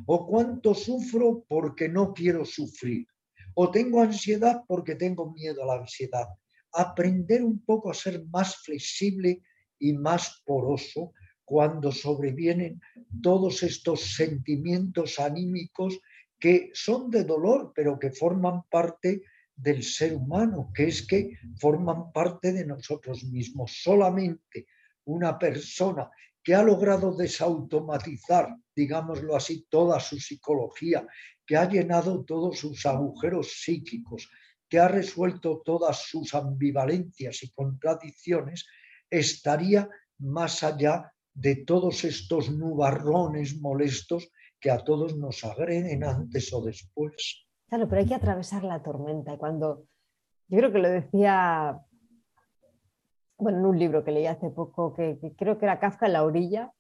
O 0.08 0.28
cuánto 0.28 0.74
sufro 0.74 1.46
porque 1.48 1.88
no 1.88 2.14
quiero 2.14 2.46
sufrir. 2.46 3.08
O 3.54 3.70
tengo 3.70 4.02
ansiedad 4.02 4.64
porque 4.68 4.96
tengo 4.96 5.32
miedo 5.32 5.64
a 5.64 5.68
la 5.68 5.82
ansiedad. 5.82 6.28
Aprender 6.74 7.44
un 7.44 7.64
poco 7.64 7.92
a 7.92 7.94
ser 7.94 8.26
más 8.26 8.58
flexible 8.58 9.42
y 9.78 9.94
más 9.94 10.42
poroso 10.46 11.14
cuando 11.46 11.92
sobrevienen 11.92 12.82
todos 13.22 13.62
estos 13.62 14.16
sentimientos 14.16 15.20
anímicos 15.20 16.00
que 16.40 16.72
son 16.74 17.12
de 17.12 17.24
dolor, 17.24 17.72
pero 17.76 18.00
que 18.00 18.10
forman 18.10 18.64
parte 18.70 19.22
del 19.62 19.84
ser 19.84 20.14
humano, 20.14 20.72
que 20.74 20.88
es 20.88 21.06
que 21.06 21.38
forman 21.60 22.12
parte 22.12 22.52
de 22.52 22.66
nosotros 22.66 23.24
mismos. 23.26 23.80
Solamente 23.84 24.66
una 25.06 25.38
persona 25.38 26.10
que 26.44 26.56
ha 26.56 26.64
logrado 26.64 27.16
desautomatizar, 27.16 28.56
digámoslo 28.76 29.36
así, 29.36 29.68
toda 29.70 30.00
su 30.00 30.20
psicología, 30.20 31.06
que 31.46 31.58
ha 31.58 31.70
llenado 31.70 32.26
todos 32.26 32.60
sus 32.60 32.86
agujeros 32.86 33.62
psíquicos, 33.62 34.30
que 34.68 34.80
ha 34.80 34.88
resuelto 34.88 35.62
todas 35.64 36.04
sus 36.04 36.34
ambivalencias 36.34 37.44
y 37.44 37.52
contradicciones, 37.52 38.66
estaría 39.10 39.88
más 40.18 40.64
allá 40.64 41.14
de 41.34 41.58
todos 41.58 42.04
estos 42.04 42.50
nubarrones 42.50 43.60
molestos 43.60 44.32
que 44.60 44.72
a 44.72 44.80
todos 44.80 45.18
nos 45.18 45.44
agreden 45.44 46.04
antes 46.04 46.52
o 46.54 46.62
después. 46.64 47.46
Claro, 47.72 47.88
pero 47.88 48.02
hay 48.02 48.08
que 48.08 48.16
atravesar 48.16 48.66
la 48.66 48.84
tormenta. 48.84 49.34
Y 49.34 49.38
cuando, 49.38 49.86
yo 50.50 50.58
creo 50.58 50.74
que 50.74 50.80
lo 50.80 50.90
decía, 50.90 51.80
bueno, 53.38 53.60
en 53.60 53.66
un 53.66 53.80
libro 53.80 54.04
que 54.04 54.12
leí 54.12 54.26
hace 54.26 54.50
poco, 54.50 54.94
que, 54.94 55.18
creo 55.38 55.58
que 55.58 55.64
era 55.64 55.80
Kafka 55.80 56.08
en 56.08 56.14
la 56.14 56.26
orilla, 56.26 56.74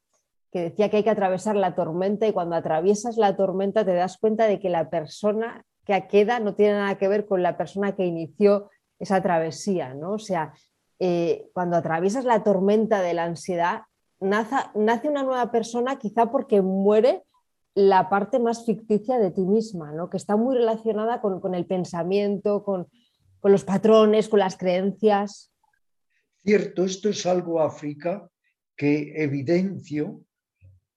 que 0.52 0.64
decía 0.64 0.90
que 0.90 0.98
hay 0.98 1.04
que 1.06 1.10
atravesar 1.10 1.56
la 1.56 1.76
tormenta 1.76 2.28
y 2.28 2.34
cuando 2.34 2.58
atraviesas 2.58 3.16
la 3.16 3.38
tormenta 3.38 3.86
te 3.86 3.94
das 3.94 4.18
cuenta 4.18 4.48
de 4.48 4.60
que 4.60 4.70
la 4.70 4.90
persona 4.90 5.64
que 5.86 6.08
queda 6.10 6.42
no 6.42 6.56
tiene 6.56 6.74
nada 6.74 6.98
que 6.98 7.08
ver 7.08 7.26
con 7.26 7.42
la 7.42 7.56
persona 7.56 7.96
que 7.96 8.06
inició 8.06 8.70
esa 9.00 9.22
travesía, 9.22 9.94
¿no? 9.94 10.12
O 10.12 10.20
sea, 10.20 10.52
eh, 11.00 11.50
cuando 11.54 11.78
atraviesas 11.78 12.26
la 12.26 12.44
tormenta 12.44 13.02
de 13.02 13.14
la 13.14 13.24
ansiedad, 13.24 13.84
nace 14.20 15.08
una 15.08 15.24
nueva 15.24 15.52
persona 15.52 15.98
quizá 15.98 16.26
porque 16.26 16.62
muere 16.62 17.24
la 17.74 18.10
parte 18.10 18.40
más 18.40 18.66
ficticia 18.66 19.18
de 19.18 19.32
ti 19.32 19.42
misma, 19.42 19.92
¿no? 19.92 20.10
que 20.10 20.18
está 20.18 20.36
muy 20.36 20.56
relacionada 20.56 21.22
con, 21.22 21.56
el 21.56 21.66
pensamiento, 21.66 22.64
con, 22.64 22.88
los 23.44 23.64
patrones, 23.64 24.30
con 24.30 24.40
las 24.40 24.58
creencias. 24.58 25.52
Cierto, 26.44 26.84
esto 26.84 27.10
es 27.10 27.26
algo, 27.26 27.62
África, 27.62 28.30
que 28.76 29.14
evidencio 29.24 30.22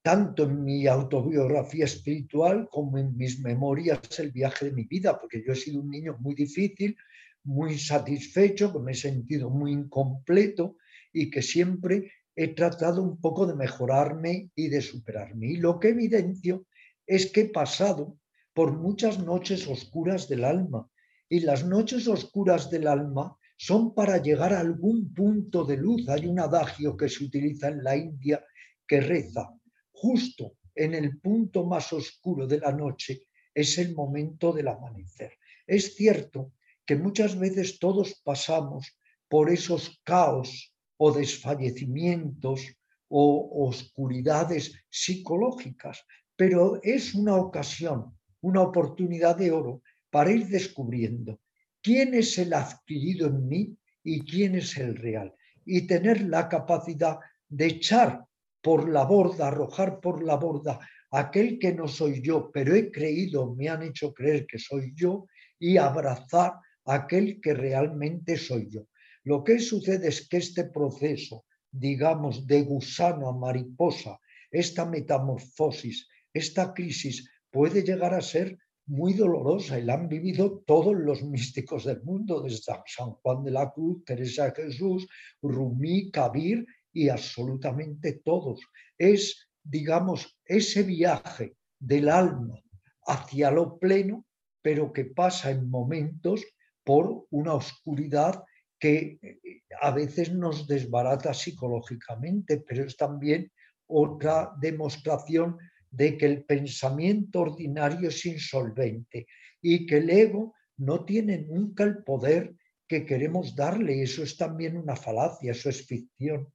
tanto 0.03 0.45
en 0.45 0.63
mi 0.63 0.87
autobiografía 0.87 1.87
espiritual 1.87 2.69
como 2.71 2.99
en 2.99 3.17
mis 3.17 3.41
memorias 3.41 4.19
el 4.19 4.33
viaje 4.33 4.67
de 4.67 4.73
mi 4.73 4.85
vida, 4.85 5.19
porque 5.19 5.43
yo 5.47 5.53
he 5.53 5.57
sido 5.57 5.81
un 5.81 5.91
niño 5.91 6.17
muy 6.21 6.35
difícil, 6.35 6.97
muy 7.45 7.79
satisfecho, 7.79 8.73
que 8.73 8.81
me 8.81 8.93
he 8.93 8.97
sentido 8.97 9.49
muy 9.49 9.73
incompleto 9.73 10.77
y 11.13 11.31
que 11.31 11.41
siempre 11.41 12.11
he 12.37 12.49
tratado 12.49 13.03
un 13.03 13.21
poco 13.21 13.47
de 13.47 13.55
mejorarme 13.55 14.51
y 14.55 14.69
de 14.69 14.81
superarme. 14.81 15.49
Y 15.49 15.57
lo 15.57 15.79
que 15.79 15.89
evidencio 15.89 16.67
es 17.07 17.31
que 17.31 17.43
he 17.43 17.49
pasado 17.49 18.19
por 18.53 18.73
muchas 18.73 19.19
noches 19.19 19.67
oscuras 19.69 20.29
del 20.29 20.45
alma. 20.45 20.89
Y 21.29 21.41
las 21.41 21.65
noches 21.65 22.09
oscuras 22.09 22.71
del 22.71 22.87
alma 22.87 23.37
son 23.57 23.95
para 23.95 24.19
llegar 24.19 24.53
a 24.53 24.61
algún 24.61 25.13
punto 25.15 25.65
de 25.65 25.77
luz. 25.77 26.09
Hay 26.09 26.27
un 26.27 26.41
adagio 26.41 26.97
que 26.97 27.09
se 27.09 27.25
utiliza 27.25 27.69
en 27.69 27.83
la 27.83 27.97
India 27.97 28.45
que 28.87 29.01
reza, 29.01 29.51
justo 29.93 30.57
en 30.75 30.95
el 30.95 31.19
punto 31.21 31.65
más 31.65 31.93
oscuro 31.93 32.47
de 32.47 32.59
la 32.59 32.73
noche 32.73 33.27
es 33.55 33.79
el 33.79 33.95
momento 33.95 34.53
del 34.53 34.69
amanecer. 34.69 35.33
Es 35.67 35.95
cierto 35.95 36.53
que 36.85 36.97
muchas 36.97 37.39
veces 37.39 37.79
todos 37.79 38.21
pasamos 38.25 38.99
por 39.29 39.51
esos 39.51 40.01
caos 40.05 40.74
o 40.97 41.13
desfallecimientos 41.13 42.77
o 43.09 43.67
oscuridades 43.69 44.75
psicológicas, 44.89 46.05
pero 46.37 46.81
es 46.83 47.15
una 47.15 47.37
ocasión, 47.37 48.17
una 48.41 48.63
oportunidad 48.63 49.37
de 49.37 49.53
oro 49.53 49.83
para 50.11 50.31
ir 50.33 50.47
descubriendo 50.49 51.41
quién 51.83 52.15
es 52.15 52.39
el 52.39 52.55
adquirido 52.55 53.29
en 53.29 53.49
mí 53.49 53.77
y 54.03 54.21
quién 54.21 54.55
es 54.55 54.77
el 54.79 54.97
real, 54.97 55.35
y 55.65 55.87
tener 55.87 56.23
la 56.23 56.49
capacidad 56.49 57.19
de 57.49 57.67
echar 57.67 58.25
por 58.63 58.89
la 58.89 59.05
borda, 59.05 59.49
arrojar 59.49 60.01
por 60.01 60.25
la 60.25 60.37
borda 60.37 60.81
aquel 61.11 61.59
que 61.59 61.73
no 61.73 61.87
soy 61.87 62.21
yo, 62.23 62.51
pero 62.51 62.75
he 62.75 62.91
creído, 62.91 63.55
me 63.55 63.69
han 63.69 63.83
hecho 63.83 64.13
creer 64.13 64.47
que 64.47 64.59
soy 64.59 64.93
yo, 64.97 65.27
y 65.59 65.77
abrazar 65.77 66.55
aquel 66.85 67.41
que 67.41 67.55
realmente 67.55 68.37
soy 68.37 68.69
yo. 68.69 68.87
Lo 69.25 69.43
que 69.43 69.59
sucede 69.59 70.09
es 70.09 70.29
que 70.29 70.37
este 70.37 70.65
proceso, 70.65 71.45
digamos, 71.71 72.47
de 72.47 72.63
gusano 72.63 73.29
a 73.29 73.37
mariposa, 73.37 74.21
esta 74.51 74.85
metamorfosis, 74.85 76.07
esta 76.33 76.73
crisis 76.75 77.29
puede 77.51 77.83
llegar 77.83 78.15
a 78.15 78.21
ser 78.21 78.59
muy 78.87 79.15
dolorosa 79.15 79.79
y 79.79 79.83
la 79.83 79.95
han 79.95 80.09
vivido 80.09 80.63
todos 80.67 80.95
los 80.95 81.23
místicos 81.23 81.85
del 81.85 82.03
mundo, 82.03 82.43
desde 82.43 82.75
San 82.87 83.13
Juan 83.13 83.43
de 83.43 83.51
la 83.51 83.73
Cruz, 83.73 84.05
Teresa 84.05 84.51
de 84.51 84.65
Jesús, 84.65 85.09
Rumi, 85.41 86.11
Kabir 86.11 86.67
y 86.93 87.09
absolutamente 87.09 88.21
todos. 88.25 88.61
Es, 88.99 89.49
digamos, 89.63 90.39
ese 90.45 90.83
viaje 90.83 91.57
del 91.79 92.11
alma 92.11 92.61
hacia 93.07 93.51
lo 93.51 93.79
pleno, 93.79 94.27
pero 94.61 94.93
que 94.93 95.07
pasa 95.07 95.51
en 95.51 95.71
momentos 95.71 96.45
por 96.85 97.27
una 97.31 97.55
oscuridad 97.55 98.45
que 98.85 99.19
eh, 99.23 99.63
a 99.81 99.93
veces 99.93 100.31
nos 100.31 100.67
desbarata 100.67 101.33
psicológicamente, 101.33 102.63
pero 102.69 102.85
es 102.85 102.99
también 102.99 103.51
otra 103.87 104.53
demostración 104.61 105.57
de 105.91 106.19
que 106.19 106.27
el 106.27 106.45
pensamiento 106.45 107.41
ordinario 107.41 108.11
es 108.11 108.27
insolvente 108.27 109.27
y 109.63 109.87
que 109.87 109.97
el 109.97 110.11
ego 110.11 110.55
no 110.77 111.03
tiene 111.07 111.39
nunca 111.39 111.85
el 111.85 112.05
poder 112.05 112.57
que 112.87 113.07
queremos 113.07 113.57
darle. 113.57 114.03
Eso 114.03 114.23
es 114.23 114.37
también 114.37 114.77
una 114.77 114.97
falacia, 114.97 115.53
eso 115.53 115.71
es 115.71 115.87
ficción. 115.87 116.53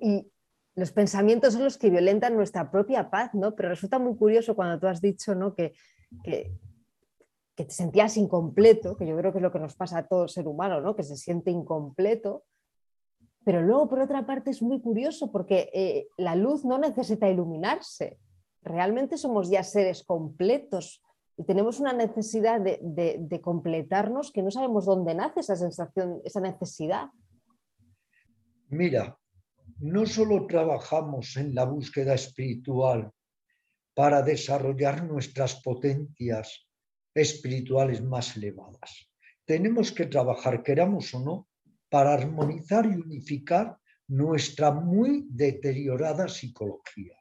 y 0.00 0.32
los 0.76 0.92
pensamientos 0.92 1.52
son 1.52 1.64
los 1.64 1.76
que 1.76 1.90
violentan 1.90 2.36
nuestra 2.36 2.70
propia 2.70 3.10
paz, 3.10 3.34
¿no? 3.34 3.54
Pero 3.54 3.68
resulta 3.68 3.98
muy 3.98 4.16
curioso 4.16 4.56
cuando 4.56 4.80
tú 4.80 4.86
has 4.86 5.02
dicho, 5.02 5.34
¿no? 5.34 5.54
Que, 5.54 5.74
que 6.24 6.52
que 7.56 7.64
te 7.64 7.72
sentías 7.72 8.16
incompleto, 8.16 8.96
que 8.96 9.06
yo 9.06 9.16
creo 9.16 9.32
que 9.32 9.38
es 9.38 9.42
lo 9.42 9.52
que 9.52 9.60
nos 9.60 9.76
pasa 9.76 9.98
a 9.98 10.06
todo 10.08 10.26
ser 10.28 10.48
humano, 10.48 10.80
¿no? 10.80 10.96
que 10.96 11.02
se 11.02 11.16
siente 11.16 11.50
incompleto, 11.50 12.44
Pero 13.44 13.60
luego, 13.60 13.88
por 13.88 14.00
otra 14.00 14.24
parte, 14.24 14.50
es 14.50 14.62
muy 14.62 14.80
curioso 14.80 15.30
porque 15.30 15.70
eh, 15.74 16.06
la 16.16 16.34
luz 16.34 16.64
no 16.64 16.78
necesita 16.78 17.28
iluminarse. 17.28 18.18
Realmente 18.62 19.18
somos 19.18 19.50
ya 19.50 19.62
seres 19.62 20.02
completos 20.02 21.02
y 21.36 21.44
tenemos 21.44 21.78
una 21.78 21.92
necesidad 21.92 22.60
de, 22.60 22.78
de 23.18 23.40
completarnos 23.40 24.32
que 24.32 24.42
no 24.42 24.50
sabemos 24.50 24.86
dónde 24.86 25.14
nace 25.14 25.40
esa 25.40 25.56
sensación, 25.56 26.20
esa 26.24 26.40
necesidad. 26.40 27.10
Mira, 28.70 29.18
no 29.78 30.06
solo 30.06 30.46
trabajamos 30.46 31.36
en 31.36 31.54
la 31.54 31.66
búsqueda 31.66 32.14
espiritual 32.14 33.10
para 33.94 34.22
desarrollar 34.22 35.04
nuestras 35.04 35.60
potencias 35.62 36.66
espirituales 37.14 38.02
más 38.02 38.36
elevadas. 38.36 39.08
Tenemos 39.44 39.92
que 39.92 40.06
trabajar, 40.06 40.62
queramos 40.62 41.14
o 41.14 41.20
no, 41.20 41.48
para 41.88 42.14
armonizar 42.14 42.86
y 42.86 42.96
unificar 42.96 43.78
nuestra 44.08 44.72
muy 44.72 45.26
deteriorada 45.30 46.28
psicología. 46.28 47.16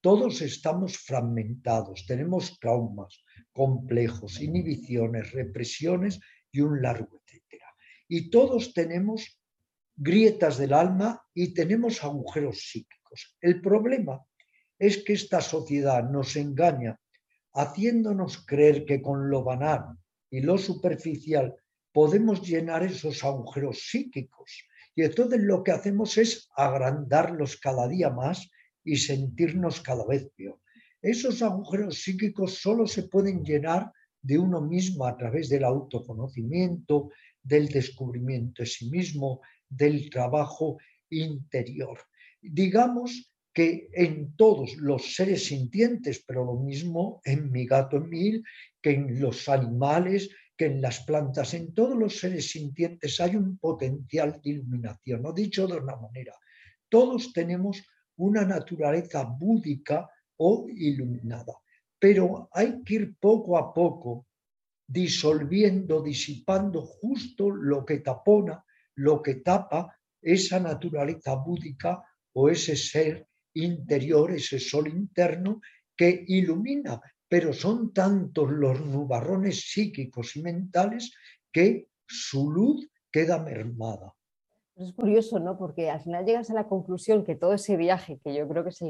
Todos 0.00 0.42
estamos 0.42 0.98
fragmentados, 0.98 2.04
tenemos 2.06 2.58
traumas, 2.58 3.24
complejos, 3.52 4.40
inhibiciones, 4.40 5.32
represiones 5.32 6.20
y 6.52 6.60
un 6.60 6.82
largo 6.82 7.20
etcétera. 7.24 7.66
Y 8.08 8.30
todos 8.30 8.74
tenemos 8.74 9.40
grietas 9.96 10.58
del 10.58 10.72
alma 10.72 11.22
y 11.32 11.54
tenemos 11.54 12.02
agujeros 12.02 12.60
psíquicos. 12.60 13.36
El 13.40 13.60
problema 13.60 14.20
es 14.78 14.98
que 15.04 15.12
esta 15.12 15.40
sociedad 15.40 16.08
nos 16.10 16.36
engaña 16.36 16.98
haciéndonos 17.54 18.44
creer 18.44 18.84
que 18.84 19.00
con 19.00 19.30
lo 19.30 19.44
banal 19.44 19.96
y 20.30 20.40
lo 20.40 20.58
superficial 20.58 21.54
podemos 21.92 22.42
llenar 22.42 22.82
esos 22.82 23.22
agujeros 23.24 23.88
psíquicos. 23.88 24.64
Y 24.96 25.02
entonces 25.02 25.40
lo 25.40 25.62
que 25.62 25.72
hacemos 25.72 26.18
es 26.18 26.48
agrandarlos 26.56 27.56
cada 27.56 27.88
día 27.88 28.10
más 28.10 28.50
y 28.84 28.96
sentirnos 28.96 29.80
cada 29.80 30.04
vez 30.06 30.28
peor. 30.36 30.60
Esos 31.00 31.42
agujeros 31.42 32.02
psíquicos 32.02 32.58
solo 32.60 32.86
se 32.86 33.04
pueden 33.04 33.44
llenar 33.44 33.92
de 34.22 34.38
uno 34.38 34.60
mismo 34.60 35.06
a 35.06 35.16
través 35.16 35.48
del 35.48 35.64
autoconocimiento, 35.64 37.10
del 37.42 37.68
descubrimiento 37.68 38.62
de 38.62 38.66
sí 38.66 38.90
mismo, 38.90 39.40
del 39.68 40.08
trabajo 40.10 40.78
interior. 41.10 41.98
Digamos 42.40 43.33
que 43.54 43.88
en 43.92 44.34
todos 44.34 44.76
los 44.78 45.14
seres 45.14 45.46
sintientes, 45.46 46.24
pero 46.26 46.44
lo 46.44 46.56
mismo 46.56 47.20
en 47.24 47.52
mi 47.52 47.66
gato 47.66 48.00
mil, 48.00 48.42
que 48.82 48.90
en 48.90 49.20
los 49.20 49.48
animales, 49.48 50.28
que 50.56 50.66
en 50.66 50.82
las 50.82 51.04
plantas, 51.04 51.54
en 51.54 51.72
todos 51.72 51.96
los 51.96 52.18
seres 52.18 52.50
sintientes 52.50 53.20
hay 53.20 53.36
un 53.36 53.56
potencial 53.58 54.40
de 54.42 54.50
iluminación. 54.50 55.24
O 55.24 55.32
dicho 55.32 55.68
de 55.68 55.78
una 55.78 55.94
manera, 55.94 56.34
todos 56.88 57.32
tenemos 57.32 57.80
una 58.16 58.44
naturaleza 58.44 59.22
búdica 59.22 60.10
o 60.36 60.66
iluminada, 60.68 61.54
pero 61.98 62.48
hay 62.52 62.82
que 62.82 62.94
ir 62.94 63.16
poco 63.18 63.56
a 63.56 63.72
poco 63.72 64.26
disolviendo, 64.86 66.02
disipando 66.02 66.82
justo 66.82 67.50
lo 67.50 67.84
que 67.84 67.98
tapona, 67.98 68.64
lo 68.96 69.22
que 69.22 69.36
tapa 69.36 69.96
esa 70.20 70.58
naturaleza 70.58 71.36
búdica 71.36 72.02
o 72.32 72.48
ese 72.48 72.76
ser 72.76 73.28
interior, 73.54 74.32
ese 74.32 74.58
sol 74.58 74.88
interno 74.88 75.60
que 75.96 76.24
ilumina 76.28 77.00
pero 77.34 77.52
son 77.52 77.92
tantos 77.92 78.48
los 78.48 78.80
nubarrones 78.80 79.72
psíquicos 79.72 80.36
y 80.36 80.42
mentales 80.42 81.12
que 81.50 81.88
su 82.06 82.48
luz 82.48 82.88
queda 83.10 83.42
mermada. 83.42 84.14
Es 84.76 84.92
curioso, 84.92 85.40
¿no? 85.40 85.58
Porque 85.58 85.90
al 85.90 86.00
final 86.00 86.24
llegas 86.24 86.50
a 86.50 86.54
la 86.54 86.68
conclusión 86.68 87.24
que 87.24 87.34
todo 87.34 87.54
ese 87.54 87.76
viaje, 87.76 88.20
que 88.22 88.36
yo 88.36 88.46
creo 88.48 88.62
que 88.62 88.70
es 88.70 88.84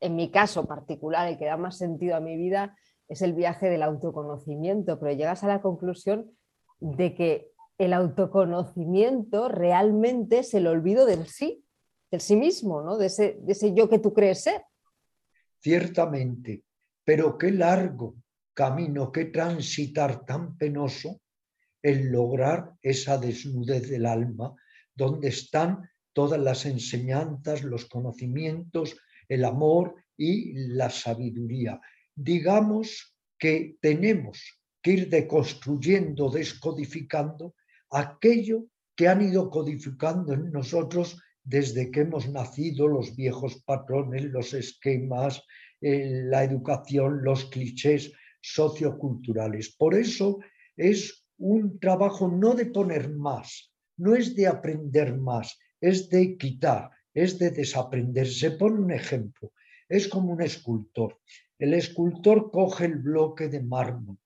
en 0.00 0.16
mi 0.16 0.30
caso 0.32 0.66
particular, 0.66 1.28
el 1.28 1.38
que 1.38 1.44
da 1.44 1.56
más 1.56 1.78
sentido 1.78 2.16
a 2.16 2.20
mi 2.20 2.36
vida, 2.36 2.76
es 3.06 3.22
el 3.22 3.32
viaje 3.32 3.68
del 3.68 3.84
autoconocimiento, 3.84 4.98
pero 4.98 5.12
llegas 5.12 5.44
a 5.44 5.46
la 5.46 5.62
conclusión 5.62 6.32
de 6.80 7.14
que 7.14 7.52
el 7.78 7.92
autoconocimiento 7.92 9.48
realmente 9.48 10.40
es 10.40 10.52
el 10.52 10.66
olvido 10.66 11.06
del 11.06 11.26
sí, 11.26 11.64
del 12.10 12.20
sí 12.20 12.36
mismo, 12.36 12.82
¿no? 12.82 12.96
de, 12.96 13.06
ese, 13.06 13.38
de 13.40 13.52
ese 13.52 13.74
yo 13.74 13.88
que 13.88 13.98
tú 13.98 14.12
crees 14.12 14.42
ser. 14.42 14.62
Ciertamente, 15.60 16.64
pero 17.04 17.36
qué 17.36 17.50
largo 17.50 18.16
camino, 18.54 19.12
qué 19.12 19.26
transitar 19.26 20.24
tan 20.24 20.56
penoso 20.56 21.20
el 21.82 22.10
lograr 22.10 22.72
esa 22.82 23.18
desnudez 23.18 23.88
del 23.88 24.06
alma, 24.06 24.54
donde 24.94 25.28
están 25.28 25.88
todas 26.12 26.40
las 26.40 26.66
enseñanzas, 26.66 27.62
los 27.62 27.86
conocimientos, 27.86 28.96
el 29.28 29.44
amor 29.44 29.94
y 30.16 30.54
la 30.54 30.90
sabiduría. 30.90 31.80
Digamos 32.14 33.14
que 33.38 33.76
tenemos 33.80 34.60
que 34.82 34.92
ir 34.92 35.08
deconstruyendo, 35.08 36.28
descodificando 36.30 37.54
aquello 37.90 38.66
que 38.96 39.06
han 39.06 39.22
ido 39.22 39.48
codificando 39.50 40.32
en 40.32 40.50
nosotros 40.50 41.22
desde 41.48 41.90
que 41.90 42.00
hemos 42.00 42.28
nacido, 42.28 42.88
los 42.88 43.16
viejos 43.16 43.62
patrones, 43.64 44.24
los 44.24 44.52
esquemas, 44.52 45.42
la 45.80 46.44
educación, 46.44 47.24
los 47.24 47.46
clichés 47.46 48.12
socioculturales. 48.42 49.74
Por 49.74 49.94
eso 49.94 50.40
es 50.76 51.24
un 51.38 51.78
trabajo 51.80 52.28
no 52.28 52.54
de 52.54 52.66
poner 52.66 53.08
más, 53.10 53.72
no 53.96 54.14
es 54.14 54.36
de 54.36 54.46
aprender 54.46 55.16
más, 55.16 55.58
es 55.80 56.10
de 56.10 56.36
quitar, 56.36 56.90
es 57.14 57.38
de 57.38 57.50
desaprender. 57.50 58.26
Se 58.26 58.50
pone 58.50 58.80
un 58.80 58.92
ejemplo, 58.92 59.52
es 59.88 60.06
como 60.06 60.32
un 60.32 60.42
escultor. 60.42 61.18
El 61.58 61.72
escultor 61.72 62.50
coge 62.50 62.84
el 62.84 62.96
bloque 62.96 63.48
de 63.48 63.62
mármol. 63.62 64.18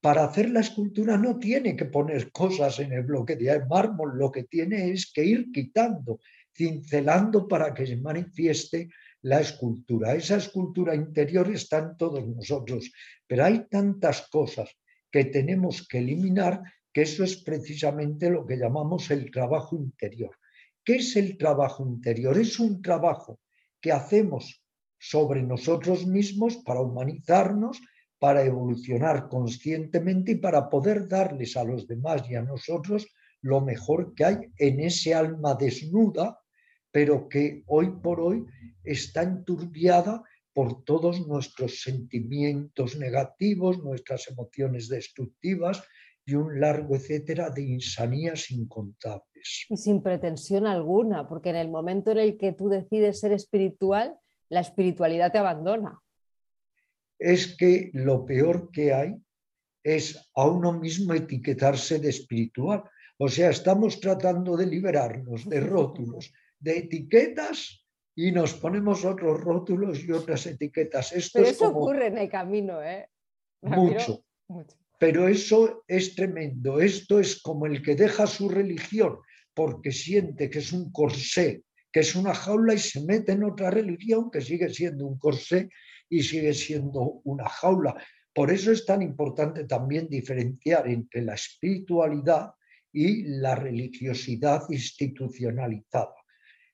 Para 0.00 0.24
hacer 0.24 0.50
la 0.50 0.60
escultura 0.60 1.16
no 1.16 1.38
tiene 1.38 1.74
que 1.74 1.86
poner 1.86 2.30
cosas 2.30 2.78
en 2.78 2.92
el 2.92 3.02
bloque 3.04 3.34
de 3.36 3.64
mármol, 3.64 4.16
lo 4.16 4.30
que 4.30 4.44
tiene 4.44 4.90
es 4.90 5.10
que 5.10 5.24
ir 5.24 5.50
quitando, 5.50 6.20
cincelando 6.58 7.46
para 7.46 7.72
que 7.72 7.86
se 7.86 7.96
manifieste 7.96 8.90
la 9.22 9.40
escultura. 9.40 10.14
Esa 10.14 10.36
escultura 10.36 10.94
interior 10.94 11.48
está 11.50 11.78
en 11.78 11.96
todos 11.96 12.26
nosotros, 12.26 12.90
pero 13.26 13.44
hay 13.44 13.68
tantas 13.68 14.28
cosas 14.28 14.68
que 15.10 15.24
tenemos 15.26 15.86
que 15.86 15.98
eliminar 15.98 16.60
que 16.92 17.02
eso 17.02 17.22
es 17.22 17.36
precisamente 17.44 18.28
lo 18.28 18.44
que 18.44 18.56
llamamos 18.56 19.10
el 19.10 19.30
trabajo 19.30 19.76
interior. 19.76 20.34
¿Qué 20.84 20.96
es 20.96 21.16
el 21.16 21.38
trabajo 21.38 21.86
interior? 21.86 22.36
Es 22.38 22.58
un 22.58 22.82
trabajo 22.82 23.38
que 23.80 23.92
hacemos 23.92 24.62
sobre 24.98 25.42
nosotros 25.42 26.06
mismos 26.06 26.56
para 26.56 26.80
humanizarnos, 26.80 27.80
para 28.18 28.42
evolucionar 28.42 29.28
conscientemente 29.28 30.32
y 30.32 30.36
para 30.36 30.68
poder 30.68 31.06
darles 31.06 31.56
a 31.56 31.62
los 31.62 31.86
demás 31.86 32.28
y 32.28 32.34
a 32.34 32.42
nosotros 32.42 33.06
lo 33.42 33.60
mejor 33.60 34.14
que 34.14 34.24
hay 34.24 34.36
en 34.56 34.80
ese 34.80 35.14
alma 35.14 35.54
desnuda, 35.54 36.40
pero 36.90 37.28
que 37.28 37.62
hoy 37.66 37.90
por 38.02 38.20
hoy 38.20 38.46
está 38.84 39.22
enturbiada 39.22 40.22
por 40.52 40.84
todos 40.84 41.26
nuestros 41.26 41.82
sentimientos 41.82 42.96
negativos, 42.96 43.78
nuestras 43.78 44.28
emociones 44.28 44.88
destructivas 44.88 45.82
y 46.24 46.34
un 46.34 46.60
largo 46.60 46.96
etcétera 46.96 47.50
de 47.50 47.62
insanías 47.62 48.50
incontables. 48.50 49.66
Y 49.68 49.76
sin 49.76 50.02
pretensión 50.02 50.66
alguna, 50.66 51.28
porque 51.28 51.50
en 51.50 51.56
el 51.56 51.68
momento 51.68 52.10
en 52.10 52.18
el 52.18 52.36
que 52.36 52.52
tú 52.52 52.68
decides 52.68 53.20
ser 53.20 53.32
espiritual, 53.32 54.18
la 54.48 54.60
espiritualidad 54.60 55.32
te 55.32 55.38
abandona. 55.38 56.00
Es 57.18 57.56
que 57.56 57.90
lo 57.94 58.26
peor 58.26 58.70
que 58.70 58.92
hay 58.92 59.14
es 59.82 60.28
a 60.34 60.46
uno 60.46 60.72
mismo 60.72 61.14
etiquetarse 61.14 61.98
de 61.98 62.10
espiritual. 62.10 62.84
O 63.16 63.28
sea, 63.28 63.50
estamos 63.50 64.00
tratando 64.00 64.56
de 64.56 64.66
liberarnos 64.66 65.48
de 65.48 65.60
rótulos, 65.74 66.32
de 66.60 66.78
etiquetas 66.78 67.84
y 68.14 68.32
nos 68.32 68.54
ponemos 68.54 69.04
otros 69.04 69.40
rótulos 69.40 70.02
y 70.02 70.10
otras 70.10 70.44
etiquetas. 70.46 71.12
Esto 71.12 71.38
Pero 71.38 71.50
eso 71.50 71.68
ocurre 71.68 72.06
en 72.08 72.18
el 72.18 72.28
camino, 72.28 72.82
¿eh? 72.82 73.08
Mucho. 73.62 74.24
Pero 74.98 75.28
eso 75.28 75.84
es 75.86 76.16
tremendo. 76.16 76.80
Esto 76.80 77.20
es 77.20 77.40
como 77.40 77.66
el 77.66 77.80
que 77.80 77.94
deja 77.94 78.26
su 78.26 78.48
religión 78.48 79.18
porque 79.54 79.92
siente 79.92 80.50
que 80.50 80.58
es 80.58 80.72
un 80.72 80.90
corsé, 80.90 81.62
que 81.92 82.00
es 82.00 82.16
una 82.16 82.34
jaula 82.34 82.74
y 82.74 82.78
se 82.78 83.04
mete 83.04 83.32
en 83.32 83.44
otra 83.44 83.70
religión 83.70 84.30
que 84.30 84.40
sigue 84.40 84.68
siendo 84.68 85.06
un 85.06 85.18
corsé 85.18 85.68
y 86.08 86.22
sigue 86.22 86.54
siendo 86.54 87.20
una 87.24 87.48
jaula. 87.48 87.94
Por 88.34 88.50
eso 88.50 88.72
es 88.72 88.84
tan 88.84 89.02
importante 89.02 89.64
también 89.64 90.08
diferenciar 90.08 90.88
entre 90.88 91.22
la 91.22 91.34
espiritualidad 91.34 92.52
y 92.92 93.24
la 93.24 93.54
religiosidad 93.54 94.62
institucionalizada 94.70 96.14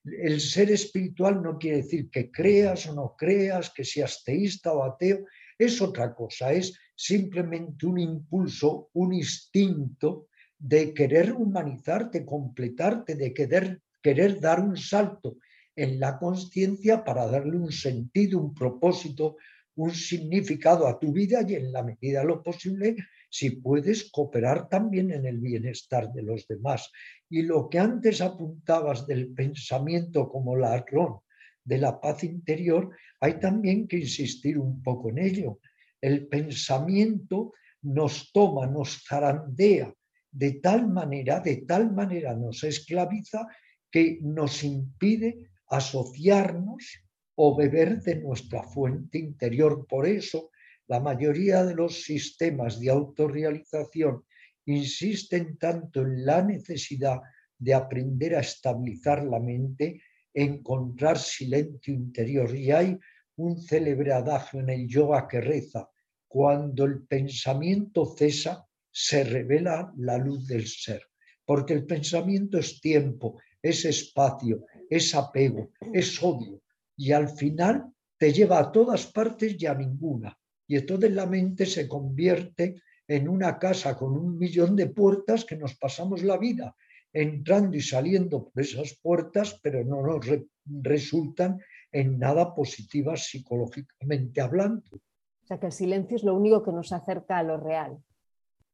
el 0.04 0.40
ser 0.40 0.70
espiritual 0.70 1.42
no 1.42 1.58
quiere 1.58 1.78
decir 1.78 2.10
que 2.10 2.30
creas 2.30 2.86
o 2.86 2.94
no 2.94 3.14
creas, 3.16 3.70
que 3.70 3.84
seas 3.84 4.22
teísta 4.24 4.72
o 4.72 4.84
ateo, 4.84 5.24
es 5.58 5.80
otra 5.80 6.14
cosa, 6.14 6.52
es 6.52 6.78
simplemente 6.94 7.86
un 7.86 7.98
impulso, 7.98 8.90
un 8.92 9.14
instinto 9.14 10.28
de 10.58 10.92
querer 10.92 11.32
humanizarte, 11.32 12.24
completarte, 12.24 13.14
de 13.14 13.32
querer 13.32 13.80
querer 14.04 14.38
dar 14.38 14.60
un 14.60 14.76
salto 14.76 15.38
en 15.74 15.98
la 15.98 16.18
conciencia 16.18 17.02
para 17.02 17.26
darle 17.26 17.56
un 17.56 17.72
sentido, 17.72 18.38
un 18.38 18.52
propósito, 18.52 19.38
un 19.76 19.92
significado 19.92 20.86
a 20.86 21.00
tu 21.00 21.10
vida 21.10 21.40
y 21.48 21.54
en 21.54 21.72
la 21.72 21.82
medida 21.82 22.20
de 22.20 22.26
lo 22.26 22.42
posible, 22.42 22.96
si 23.34 23.50
puedes 23.50 24.12
cooperar 24.12 24.68
también 24.68 25.10
en 25.10 25.26
el 25.26 25.38
bienestar 25.38 26.12
de 26.12 26.22
los 26.22 26.46
demás. 26.46 26.92
Y 27.28 27.42
lo 27.42 27.68
que 27.68 27.80
antes 27.80 28.20
apuntabas 28.20 29.08
del 29.08 29.34
pensamiento 29.34 30.28
como 30.28 30.54
ladrón 30.54 31.18
de 31.64 31.78
la 31.78 32.00
paz 32.00 32.22
interior, 32.22 32.96
hay 33.18 33.40
también 33.40 33.88
que 33.88 33.98
insistir 33.98 34.56
un 34.56 34.80
poco 34.80 35.10
en 35.10 35.18
ello. 35.18 35.58
El 36.00 36.28
pensamiento 36.28 37.54
nos 37.82 38.30
toma, 38.30 38.68
nos 38.68 39.02
zarandea 39.04 39.92
de 40.30 40.52
tal 40.60 40.86
manera, 40.86 41.40
de 41.40 41.56
tal 41.66 41.92
manera 41.92 42.36
nos 42.36 42.62
esclaviza 42.62 43.48
que 43.90 44.20
nos 44.22 44.62
impide 44.62 45.50
asociarnos 45.70 47.02
o 47.34 47.56
beber 47.56 48.00
de 48.00 48.14
nuestra 48.20 48.62
fuente 48.62 49.18
interior. 49.18 49.88
Por 49.88 50.06
eso, 50.06 50.50
la 50.86 51.00
mayoría 51.00 51.64
de 51.64 51.74
los 51.74 52.02
sistemas 52.02 52.78
de 52.78 52.90
autorrealización 52.90 54.24
insisten 54.66 55.56
tanto 55.58 56.02
en 56.02 56.24
la 56.24 56.42
necesidad 56.42 57.20
de 57.58 57.74
aprender 57.74 58.34
a 58.36 58.40
estabilizar 58.40 59.24
la 59.24 59.40
mente, 59.40 60.02
encontrar 60.32 61.18
silencio 61.18 61.94
interior. 61.94 62.54
Y 62.54 62.70
hay 62.70 62.98
un 63.36 63.60
célebre 63.60 64.12
adagio 64.12 64.60
en 64.60 64.70
el 64.70 64.88
yoga 64.88 65.26
que 65.28 65.40
reza, 65.40 65.88
cuando 66.28 66.84
el 66.84 67.02
pensamiento 67.06 68.04
cesa, 68.06 68.66
se 68.90 69.24
revela 69.24 69.92
la 69.96 70.18
luz 70.18 70.46
del 70.46 70.66
ser. 70.66 71.02
Porque 71.44 71.74
el 71.74 71.84
pensamiento 71.84 72.58
es 72.58 72.80
tiempo, 72.80 73.40
es 73.60 73.84
espacio, 73.84 74.66
es 74.88 75.14
apego, 75.14 75.70
es 75.92 76.22
odio. 76.22 76.62
Y 76.96 77.12
al 77.12 77.28
final 77.28 77.92
te 78.18 78.32
lleva 78.32 78.58
a 78.58 78.72
todas 78.72 79.06
partes 79.06 79.56
y 79.58 79.66
a 79.66 79.74
ninguna. 79.74 80.36
Y 80.66 80.76
entonces 80.76 81.12
la 81.12 81.26
mente 81.26 81.66
se 81.66 81.88
convierte 81.88 82.82
en 83.06 83.28
una 83.28 83.58
casa 83.58 83.96
con 83.96 84.16
un 84.16 84.38
millón 84.38 84.76
de 84.76 84.86
puertas 84.86 85.44
que 85.44 85.56
nos 85.56 85.74
pasamos 85.76 86.22
la 86.22 86.38
vida 86.38 86.74
entrando 87.12 87.76
y 87.76 87.80
saliendo 87.80 88.48
por 88.48 88.62
esas 88.62 88.98
puertas, 89.00 89.60
pero 89.62 89.84
no 89.84 90.02
nos 90.02 90.26
resultan 90.66 91.60
en 91.92 92.18
nada 92.18 92.54
positivas 92.54 93.26
psicológicamente 93.26 94.40
hablando. 94.40 94.96
O 94.96 95.46
sea 95.46 95.60
que 95.60 95.66
el 95.66 95.72
silencio 95.72 96.16
es 96.16 96.24
lo 96.24 96.34
único 96.34 96.62
que 96.64 96.72
nos 96.72 96.92
acerca 96.92 97.38
a 97.38 97.42
lo 97.44 97.56
real. 97.56 97.98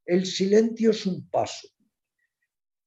El 0.06 0.24
silencio 0.24 0.90
es 0.90 1.04
un 1.04 1.28
paso 1.28 1.68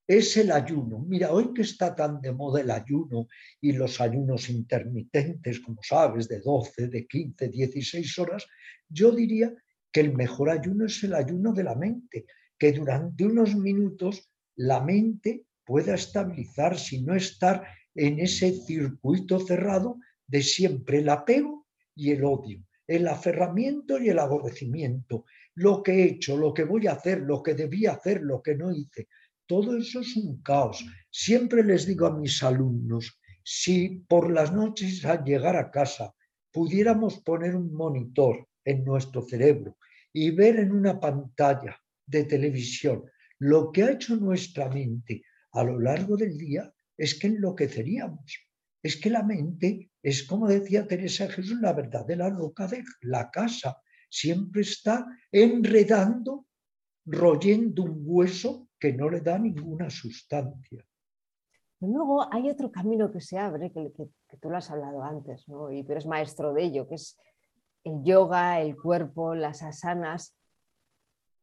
es 0.07 0.37
el 0.37 0.51
ayuno. 0.51 0.99
Mira, 0.99 1.31
hoy 1.31 1.53
que 1.53 1.61
está 1.61 1.95
tan 1.95 2.19
de 2.21 2.33
moda 2.33 2.61
el 2.61 2.71
ayuno 2.71 3.27
y 3.61 3.71
los 3.71 4.01
ayunos 4.01 4.49
intermitentes, 4.49 5.59
como 5.59 5.81
sabes, 5.81 6.27
de 6.27 6.39
12, 6.39 6.87
de 6.87 7.07
15, 7.07 7.47
16 7.47 8.19
horas, 8.19 8.45
yo 8.89 9.11
diría 9.11 9.53
que 9.91 10.01
el 10.01 10.13
mejor 10.13 10.49
ayuno 10.49 10.85
es 10.85 11.03
el 11.03 11.13
ayuno 11.13 11.53
de 11.53 11.63
la 11.63 11.75
mente, 11.75 12.25
que 12.57 12.73
durante 12.73 13.25
unos 13.25 13.55
minutos 13.55 14.29
la 14.55 14.81
mente 14.81 15.45
pueda 15.65 15.95
estabilizarse 15.95 16.97
y 16.97 17.03
no 17.03 17.15
estar 17.15 17.63
en 17.95 18.19
ese 18.19 18.51
circuito 18.51 19.39
cerrado 19.39 19.99
de 20.27 20.41
siempre 20.41 20.99
el 20.99 21.09
apego 21.09 21.67
y 21.95 22.11
el 22.11 22.25
odio, 22.25 22.63
el 22.87 23.07
aferramiento 23.07 23.99
y 23.99 24.09
el 24.09 24.19
aborrecimiento, 24.19 25.25
lo 25.55 25.83
que 25.83 25.93
he 25.93 26.03
hecho, 26.05 26.35
lo 26.35 26.53
que 26.53 26.63
voy 26.63 26.87
a 26.87 26.93
hacer, 26.93 27.21
lo 27.21 27.41
que 27.43 27.53
debía 27.53 27.93
hacer, 27.93 28.21
lo 28.21 28.41
que 28.41 28.55
no 28.55 28.71
hice. 28.71 29.07
Todo 29.45 29.77
eso 29.77 30.01
es 30.01 30.15
un 30.15 30.41
caos. 30.41 30.85
Siempre 31.11 31.63
les 31.63 31.85
digo 31.85 32.05
a 32.05 32.17
mis 32.17 32.41
alumnos, 32.43 33.19
si 33.43 34.03
por 34.07 34.31
las 34.31 34.53
noches 34.53 35.03
al 35.05 35.23
llegar 35.23 35.55
a 35.57 35.69
casa 35.69 36.13
pudiéramos 36.51 37.19
poner 37.19 37.55
un 37.55 37.73
monitor 37.73 38.47
en 38.63 38.85
nuestro 38.85 39.21
cerebro 39.21 39.77
y 40.13 40.31
ver 40.31 40.59
en 40.59 40.71
una 40.71 40.99
pantalla 40.99 41.77
de 42.05 42.23
televisión 42.23 43.03
lo 43.39 43.71
que 43.71 43.83
ha 43.83 43.91
hecho 43.91 44.15
nuestra 44.15 44.69
mente 44.69 45.23
a 45.51 45.63
lo 45.63 45.79
largo 45.79 46.15
del 46.15 46.37
día, 46.37 46.73
es 46.97 47.19
que 47.19 47.27
enloqueceríamos. 47.27 48.37
Es 48.81 48.97
que 48.97 49.09
la 49.09 49.23
mente 49.23 49.91
es, 50.01 50.23
como 50.23 50.47
decía 50.47 50.87
Teresa 50.87 51.27
Jesús, 51.29 51.59
la 51.61 51.73
verdadera 51.73 52.29
loca 52.29 52.67
de 52.67 52.83
la 53.01 53.29
casa. 53.29 53.77
Siempre 54.09 54.61
está 54.61 55.05
enredando, 55.31 56.47
royendo 57.05 57.83
un 57.83 58.01
hueso 58.05 58.69
que 58.83 58.91
no 58.91 59.09
le 59.09 59.21
da 59.21 59.39
ninguna 59.39 59.89
sustancia. 59.89 60.85
Luego 61.79 62.27
hay 62.33 62.49
otro 62.49 62.69
camino 62.69 63.09
que 63.09 63.21
se 63.21 63.37
abre, 63.37 63.71
que, 63.71 63.93
tú 64.41 64.49
lo 64.49 64.57
has 64.57 64.69
hablado 64.71 65.01
antes, 65.01 65.45
y 65.71 65.83
tú 65.83 65.91
eres 65.93 66.05
maestro 66.05 66.53
de 66.53 66.65
ello, 66.65 66.85
que 66.85 66.95
es 66.95 67.17
el 67.85 68.03
yoga, 68.03 68.59
el 68.59 68.75
cuerpo, 68.75 69.35
las 69.35 69.63
asanas. 69.63 70.35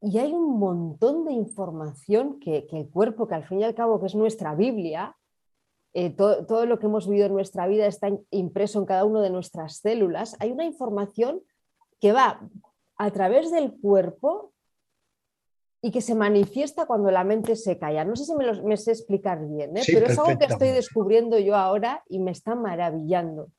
Y 0.02 0.18
hay 0.18 0.34
un 0.34 0.58
montón 0.58 1.24
de 1.24 1.32
información 1.32 2.38
que, 2.40 2.66
el 2.70 2.90
cuerpo, 2.90 3.26
que 3.26 3.36
al 3.36 3.44
fin 3.44 3.60
y 3.60 3.64
al 3.64 3.74
cabo 3.74 3.98
que 3.98 4.08
es 4.08 4.14
nuestra 4.14 4.54
Biblia, 4.54 5.16
eh, 5.94 6.10
todo 6.10 6.66
lo 6.66 6.78
que 6.78 6.88
hemos 6.88 7.08
vivido 7.08 7.28
en 7.28 7.32
nuestra 7.32 7.66
vida 7.68 7.86
está 7.86 8.10
impreso 8.30 8.80
en 8.80 8.84
cada 8.84 9.06
una 9.06 9.22
de 9.22 9.30
nuestras 9.30 9.78
células, 9.78 10.36
hay 10.40 10.50
una 10.52 10.66
información 10.66 11.40
que 12.02 12.12
va 12.12 12.46
a 12.98 13.10
través 13.12 13.50
del 13.50 13.72
cuerpo 13.80 14.52
y 15.82 15.90
que 15.90 16.00
se 16.00 16.14
manifiesta 16.14 16.86
cuando 16.86 17.10
la 17.10 17.24
mente 17.24 17.56
se 17.56 17.78
calla. 17.78 18.04
No 18.04 18.16
sé 18.16 18.24
si 18.24 18.34
me, 18.34 18.62
me 18.62 18.76
sé 18.76 18.92
explicar 18.92 19.46
bien, 19.48 19.76
¿eh? 19.76 19.82
pero 19.86 20.06
es 20.06 20.18
algo 20.18 20.38
que 20.38 20.46
estoy 20.46 20.68
descubriendo 20.68 21.38
yo 21.38 21.56
ahora 21.56 22.04
y 22.08 22.18
me 22.18 22.32
está 22.32 22.54
maravillando. 22.54 23.50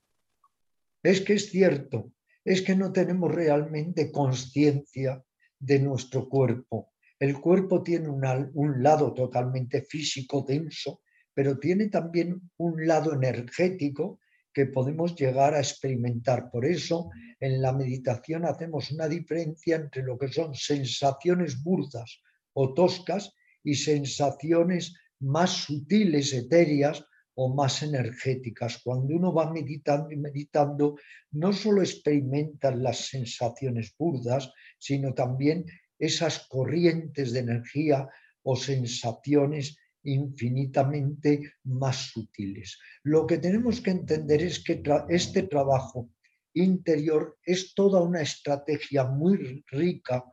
Es 1.04 1.22
que 1.22 1.34
es 1.34 1.50
cierto, 1.50 2.12
es 2.46 2.62
que 2.62 2.76
no 2.76 2.92
tenemos 2.92 3.34
realmente 3.34 4.12
conciencia 4.12 5.24
de 5.60 5.80
nuestro 5.80 6.30
cuerpo. 6.30 6.92
El 7.20 7.40
cuerpo 7.40 7.84
tiene 7.84 8.10
un 8.10 8.84
lado 8.84 9.14
totalmente 9.14 9.82
físico, 9.82 10.46
denso, 10.48 11.02
pero 11.34 11.60
tiene 11.60 11.88
también 11.90 12.52
un 12.58 12.88
lado 12.88 13.14
energético 13.14 14.20
que 14.54 14.66
podemos 14.66 15.16
llegar 15.16 15.54
a 15.54 15.60
experimentar. 15.60 16.50
Por 16.52 16.66
eso, 16.66 17.10
en 17.40 17.62
la 17.62 17.74
meditación 17.74 18.46
hacemos 18.46 18.92
una 18.92 19.08
diferencia 19.08 19.76
entre 19.76 20.04
lo 20.04 20.18
que 20.18 20.28
son 20.28 20.54
sensaciones 20.54 21.64
burdas 21.64 22.22
o 22.54 22.74
toscas 22.74 23.34
y 23.64 23.76
sensaciones 23.76 24.96
más 25.20 25.52
sutiles, 25.52 26.34
etéreas 26.34 27.06
o 27.36 27.54
más 27.54 27.82
energéticas. 27.84 28.82
Cuando 28.84 29.16
uno 29.16 29.34
va 29.34 29.52
meditando 29.52 30.12
y 30.12 30.18
meditando, 30.18 30.98
no 31.32 31.54
solo 31.54 31.82
experimenta 31.82 32.72
las 32.72 33.08
sensaciones 33.08 33.96
burdas, 33.98 34.52
sino 34.78 35.14
también 35.14 35.66
esas 35.98 36.48
corrientes 36.48 37.32
de 37.32 37.40
energía 37.40 38.10
o 38.44 38.56
sensaciones 38.56 39.78
infinitamente 40.04 41.54
más 41.64 42.12
sutiles. 42.12 42.80
Lo 43.04 43.26
que 43.28 43.38
tenemos 43.38 43.82
que 43.82 43.92
entender 43.92 44.42
es 44.42 44.64
que 44.64 44.82
este 45.10 45.44
trabajo 45.44 46.10
interior 46.54 47.38
es 47.46 47.74
toda 47.74 48.02
una 48.02 48.22
estrategia 48.22 49.06
muy 49.06 49.64
rica 49.68 50.24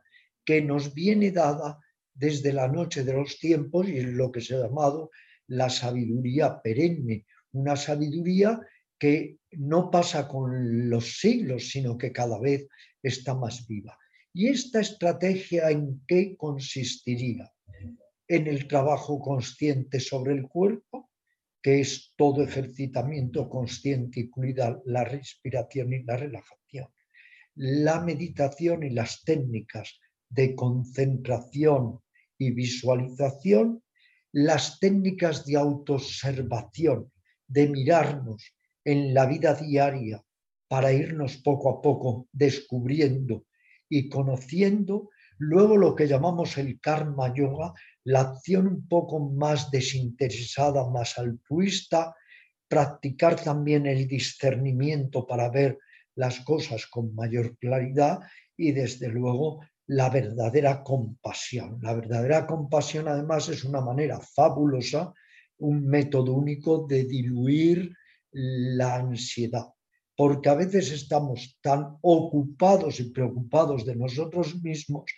que 0.43 0.61
nos 0.61 0.93
viene 0.93 1.31
dada 1.31 1.79
desde 2.13 2.51
la 2.51 2.67
noche 2.67 3.03
de 3.03 3.13
los 3.13 3.39
tiempos 3.39 3.87
y 3.87 3.97
es 3.97 4.05
lo 4.05 4.31
que 4.31 4.41
se 4.41 4.55
ha 4.55 4.67
llamado 4.67 5.11
la 5.47 5.69
sabiduría 5.69 6.61
perenne, 6.61 7.25
una 7.51 7.75
sabiduría 7.75 8.59
que 8.99 9.37
no 9.51 9.89
pasa 9.89 10.27
con 10.27 10.89
los 10.89 11.19
siglos, 11.19 11.69
sino 11.69 11.97
que 11.97 12.11
cada 12.11 12.39
vez 12.39 12.67
está 13.01 13.33
más 13.33 13.65
viva. 13.67 13.97
¿Y 14.33 14.47
esta 14.47 14.81
estrategia 14.81 15.71
en 15.71 16.03
qué 16.05 16.35
consistiría? 16.37 17.51
En 18.29 18.45
el 18.45 18.67
trabajo 18.67 19.19
consciente 19.19 19.99
sobre 19.99 20.33
el 20.33 20.47
cuerpo, 20.47 21.09
que 21.61 21.81
es 21.81 22.13
todo 22.15 22.43
ejercitamiento 22.43 23.49
consciente, 23.49 24.21
incluida 24.21 24.79
la 24.85 25.03
respiración 25.03 25.91
y 25.91 26.03
la 26.03 26.15
relajación, 26.15 26.87
la 27.55 27.99
meditación 27.99 28.83
y 28.83 28.91
las 28.91 29.23
técnicas 29.23 29.99
de 30.29 30.55
concentración 30.55 31.99
y 32.37 32.51
visualización, 32.51 33.83
las 34.31 34.79
técnicas 34.79 35.45
de 35.45 35.57
autoobservación, 35.57 37.11
de 37.47 37.67
mirarnos 37.67 38.53
en 38.85 39.15
la 39.15 39.25
vida 39.25 39.55
diaria 39.55 40.23
para 40.67 40.93
irnos 40.93 41.37
poco 41.37 41.69
a 41.69 41.81
poco 41.81 42.27
descubriendo 42.31 43.47
y 43.89 44.07
conociendo 44.07 45.09
Luego 45.39 45.77
lo 45.77 45.95
que 45.95 46.05
llamamos 46.05 46.57
el 46.57 46.81
karma 46.81 47.33
yoga, 47.33 47.73
la 48.09 48.21
acción 48.21 48.65
un 48.65 48.87
poco 48.87 49.19
más 49.19 49.69
desinteresada, 49.69 50.89
más 50.89 51.19
altruista, 51.19 52.15
practicar 52.67 53.35
también 53.39 53.85
el 53.85 54.07
discernimiento 54.07 55.27
para 55.27 55.47
ver 55.49 55.77
las 56.15 56.39
cosas 56.39 56.87
con 56.87 57.13
mayor 57.13 57.55
claridad 57.59 58.19
y 58.57 58.71
desde 58.71 59.09
luego 59.09 59.61
la 59.85 60.09
verdadera 60.09 60.81
compasión. 60.83 61.77
La 61.83 61.93
verdadera 61.93 62.47
compasión 62.47 63.07
además 63.07 63.47
es 63.49 63.63
una 63.63 63.79
manera 63.79 64.19
fabulosa 64.19 65.13
un 65.59 65.85
método 65.85 66.33
único 66.33 66.87
de 66.87 67.03
diluir 67.03 67.93
la 68.31 68.95
ansiedad, 68.95 69.67
porque 70.15 70.49
a 70.49 70.55
veces 70.55 70.91
estamos 70.91 71.59
tan 71.61 71.97
ocupados 72.01 72.99
y 73.01 73.11
preocupados 73.11 73.85
de 73.85 73.95
nosotros 73.95 74.59
mismos 74.63 75.11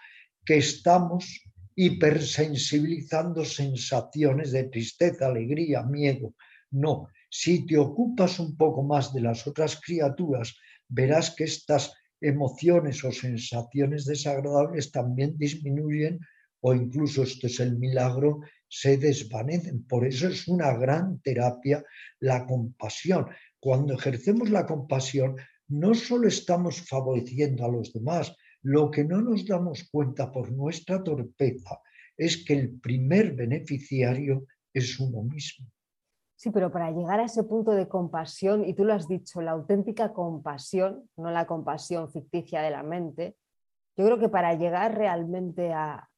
que 0.43 0.57
estamos 0.57 1.41
hipersensibilizando 1.75 3.45
sensaciones 3.45 4.51
de 4.51 4.65
tristeza, 4.65 5.27
alegría, 5.27 5.83
miedo. 5.83 6.35
No, 6.71 7.09
si 7.29 7.65
te 7.65 7.77
ocupas 7.77 8.39
un 8.39 8.57
poco 8.57 8.83
más 8.83 9.13
de 9.13 9.21
las 9.21 9.47
otras 9.47 9.79
criaturas, 9.79 10.55
verás 10.87 11.33
que 11.35 11.45
estas 11.45 11.93
emociones 12.19 13.03
o 13.03 13.11
sensaciones 13.11 14.05
desagradables 14.05 14.91
también 14.91 15.37
disminuyen 15.37 16.19
o 16.61 16.73
incluso 16.73 17.23
esto 17.23 17.47
es 17.47 17.59
el 17.59 17.77
milagro, 17.77 18.41
se 18.67 18.97
desvanecen. 18.97 19.83
Por 19.83 20.05
eso 20.05 20.27
es 20.27 20.47
una 20.47 20.73
gran 20.77 21.19
terapia 21.21 21.83
la 22.19 22.45
compasión. 22.45 23.27
Cuando 23.59 23.95
ejercemos 23.95 24.49
la 24.49 24.65
compasión, 24.65 25.35
no 25.67 25.93
solo 25.93 26.27
estamos 26.27 26.81
favoreciendo 26.81 27.65
a 27.65 27.69
los 27.69 27.91
demás, 27.93 28.35
lo 28.63 28.91
que 28.91 29.03
no 29.03 29.21
nos 29.21 29.45
damos 29.45 29.89
cuenta 29.91 30.31
por 30.31 30.51
nuestra 30.51 31.03
torpeza 31.03 31.81
es 32.17 32.45
que 32.45 32.53
el 32.53 32.79
primer 32.79 33.33
beneficiario 33.33 34.45
es 34.73 34.99
uno 34.99 35.23
mismo. 35.23 35.67
Sí, 36.35 36.49
pero 36.49 36.71
para 36.71 36.91
llegar 36.91 37.19
a 37.19 37.25
ese 37.25 37.43
punto 37.43 37.71
de 37.71 37.87
compasión, 37.87 38.65
y 38.65 38.73
tú 38.73 38.83
lo 38.83 38.93
has 38.93 39.07
dicho, 39.07 39.41
la 39.41 39.51
auténtica 39.51 40.11
compasión, 40.11 41.07
no 41.15 41.29
la 41.29 41.45
compasión 41.45 42.11
ficticia 42.11 42.61
de 42.61 42.71
la 42.71 42.83
mente, 42.83 43.35
yo 43.95 44.05
creo 44.05 44.19
que 44.19 44.29
para 44.29 44.55
llegar 44.55 44.97
realmente 44.97 45.71
a, 45.73 46.09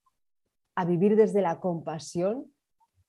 a 0.75 0.85
vivir 0.85 1.15
desde 1.15 1.41
la 1.41 1.59
compasión, 1.59 2.53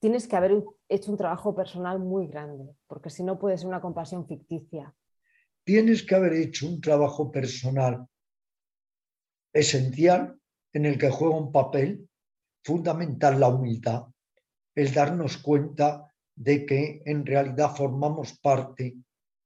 tienes 0.01 0.27
que 0.27 0.37
haber 0.37 0.64
hecho 0.88 1.12
un 1.12 1.18
trabajo 1.18 1.55
personal 1.55 1.99
muy 1.99 2.27
grande, 2.27 2.64
porque 2.87 3.11
si 3.11 3.23
no 3.23 3.38
puede 3.38 3.59
ser 3.59 3.68
una 3.68 3.81
compasión 3.81 4.27
ficticia. 4.27 4.92
Tienes 5.64 6.03
que 6.03 6.14
haber 6.14 6.35
hecho 6.35 6.68
un 6.68 6.81
trabajo 6.81 7.31
personal 7.31 8.07
esencial 9.54 10.38
en 10.72 10.84
el 10.84 10.98
que 10.98 11.08
juega 11.08 11.36
un 11.36 11.52
papel 11.52 12.08
fundamental 12.64 13.40
la 13.40 13.48
humildad, 13.48 14.04
el 14.74 14.92
darnos 14.92 15.38
cuenta 15.38 16.12
de 16.34 16.66
que 16.66 17.02
en 17.06 17.24
realidad 17.24 17.74
formamos 17.74 18.38
parte 18.40 18.96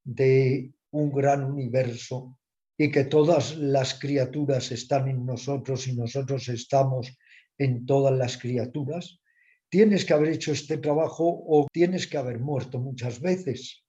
de 0.02 0.72
un 0.90 1.12
gran 1.12 1.44
universo 1.44 2.38
y 2.78 2.90
que 2.90 3.04
todas 3.04 3.56
las 3.56 3.98
criaturas 3.98 4.72
están 4.72 5.08
en 5.08 5.26
nosotros 5.26 5.86
y 5.86 5.94
nosotros 5.94 6.48
estamos 6.48 7.18
en 7.58 7.84
todas 7.84 8.16
las 8.16 8.38
criaturas. 8.38 9.20
Tienes 9.68 10.04
que 10.04 10.14
haber 10.14 10.30
hecho 10.30 10.52
este 10.52 10.78
trabajo 10.78 11.24
o 11.46 11.66
tienes 11.70 12.06
que 12.06 12.16
haber 12.16 12.38
muerto 12.38 12.78
muchas 12.78 13.20
veces. 13.20 13.84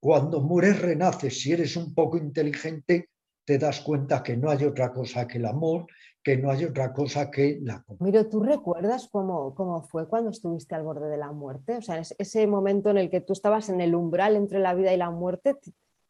Cuando 0.00 0.40
mueres 0.40 0.82
renaces, 0.82 1.40
si 1.40 1.52
eres 1.52 1.76
un 1.76 1.94
poco 1.94 2.18
inteligente, 2.18 3.08
te 3.44 3.58
das 3.58 3.80
cuenta 3.80 4.22
que 4.22 4.36
no 4.36 4.50
hay 4.50 4.64
otra 4.64 4.92
cosa 4.92 5.26
que 5.26 5.38
el 5.38 5.46
amor, 5.46 5.86
que 6.22 6.36
no 6.36 6.50
hay 6.50 6.64
otra 6.64 6.92
cosa 6.92 7.30
que 7.30 7.58
la 7.62 7.84
Miro, 7.98 8.28
¿tú 8.28 8.42
recuerdas 8.42 9.08
cómo, 9.10 9.54
cómo 9.54 9.82
fue 9.82 10.08
cuando 10.08 10.30
estuviste 10.30 10.74
al 10.74 10.84
borde 10.84 11.08
de 11.08 11.16
la 11.16 11.32
muerte? 11.32 11.78
O 11.78 11.82
sea, 11.82 11.98
ese 12.00 12.46
momento 12.46 12.90
en 12.90 12.98
el 12.98 13.10
que 13.10 13.20
tú 13.20 13.32
estabas 13.32 13.68
en 13.68 13.80
el 13.80 13.94
umbral 13.94 14.36
entre 14.36 14.60
la 14.60 14.74
vida 14.74 14.92
y 14.92 14.96
la 14.96 15.10
muerte, 15.10 15.56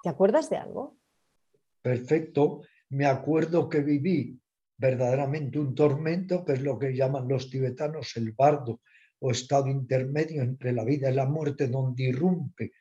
¿te 0.02 0.08
acuerdas 0.08 0.50
de 0.50 0.56
algo? 0.56 0.96
Perfecto. 1.80 2.62
Me 2.90 3.06
acuerdo 3.06 3.68
que 3.68 3.80
viví 3.80 4.38
verdaderamente 4.76 5.58
un 5.58 5.74
tormento, 5.74 6.44
que 6.44 6.52
es 6.52 6.62
lo 6.62 6.78
que 6.78 6.94
llaman 6.94 7.28
los 7.28 7.48
tibetanos 7.48 8.16
el 8.16 8.32
bardo 8.32 8.80
o 9.20 9.30
estado 9.30 9.68
intermedio 9.68 10.42
entre 10.42 10.72
la 10.72 10.84
vida 10.84 11.10
y 11.10 11.14
la 11.14 11.26
muerte, 11.26 11.68
donde 11.68 12.04
irrumpe 12.04 12.72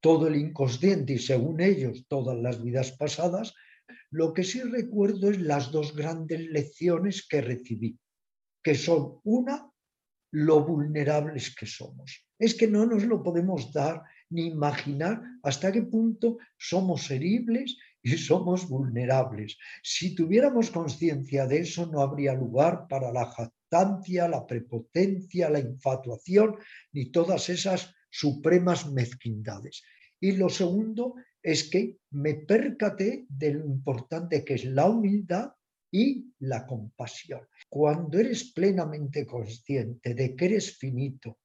todo 0.00 0.26
el 0.26 0.36
inconsciente 0.36 1.12
y 1.12 1.18
según 1.18 1.60
ellos 1.60 2.06
todas 2.08 2.36
las 2.36 2.60
vidas 2.60 2.92
pasadas, 2.92 3.54
lo 4.12 4.34
que 4.34 4.44
sí 4.44 4.60
recuerdo 4.60 5.30
es 5.30 5.40
las 5.40 5.72
dos 5.72 5.96
grandes 5.96 6.40
lecciones 6.40 7.26
que 7.26 7.40
recibí, 7.40 7.98
que 8.62 8.74
son 8.74 9.20
una, 9.24 9.70
lo 10.30 10.64
vulnerables 10.64 11.54
que 11.54 11.64
somos. 11.64 12.26
Es 12.38 12.54
que 12.54 12.68
no 12.68 12.84
nos 12.84 13.04
lo 13.04 13.22
podemos 13.22 13.72
dar 13.72 14.02
ni 14.28 14.48
imaginar 14.48 15.22
hasta 15.42 15.72
qué 15.72 15.82
punto 15.82 16.36
somos 16.58 17.10
heribles 17.10 17.78
y 18.02 18.16
somos 18.18 18.68
vulnerables. 18.68 19.56
Si 19.82 20.14
tuviéramos 20.14 20.70
conciencia 20.70 21.46
de 21.46 21.60
eso, 21.60 21.86
no 21.86 22.02
habría 22.02 22.34
lugar 22.34 22.86
para 22.88 23.10
la 23.12 23.30
jactancia, 23.30 24.28
la 24.28 24.46
prepotencia, 24.46 25.48
la 25.48 25.60
infatuación, 25.60 26.56
ni 26.92 27.10
todas 27.10 27.48
esas 27.48 27.94
supremas 28.10 28.92
mezquindades. 28.92 29.82
Y 30.20 30.32
lo 30.32 30.50
segundo 30.50 31.14
es 31.42 31.68
que 31.68 31.98
me 32.10 32.34
percaté 32.34 33.26
de 33.28 33.54
lo 33.54 33.66
importante 33.66 34.44
que 34.44 34.54
es 34.54 34.64
la 34.64 34.88
humildad 34.88 35.52
y 35.90 36.32
la 36.38 36.66
compasión. 36.66 37.40
Cuando 37.68 38.18
eres 38.18 38.52
plenamente 38.52 39.26
consciente 39.26 40.14
de 40.14 40.34
que 40.36 40.44
eres 40.46 40.78
finito, 40.78 41.38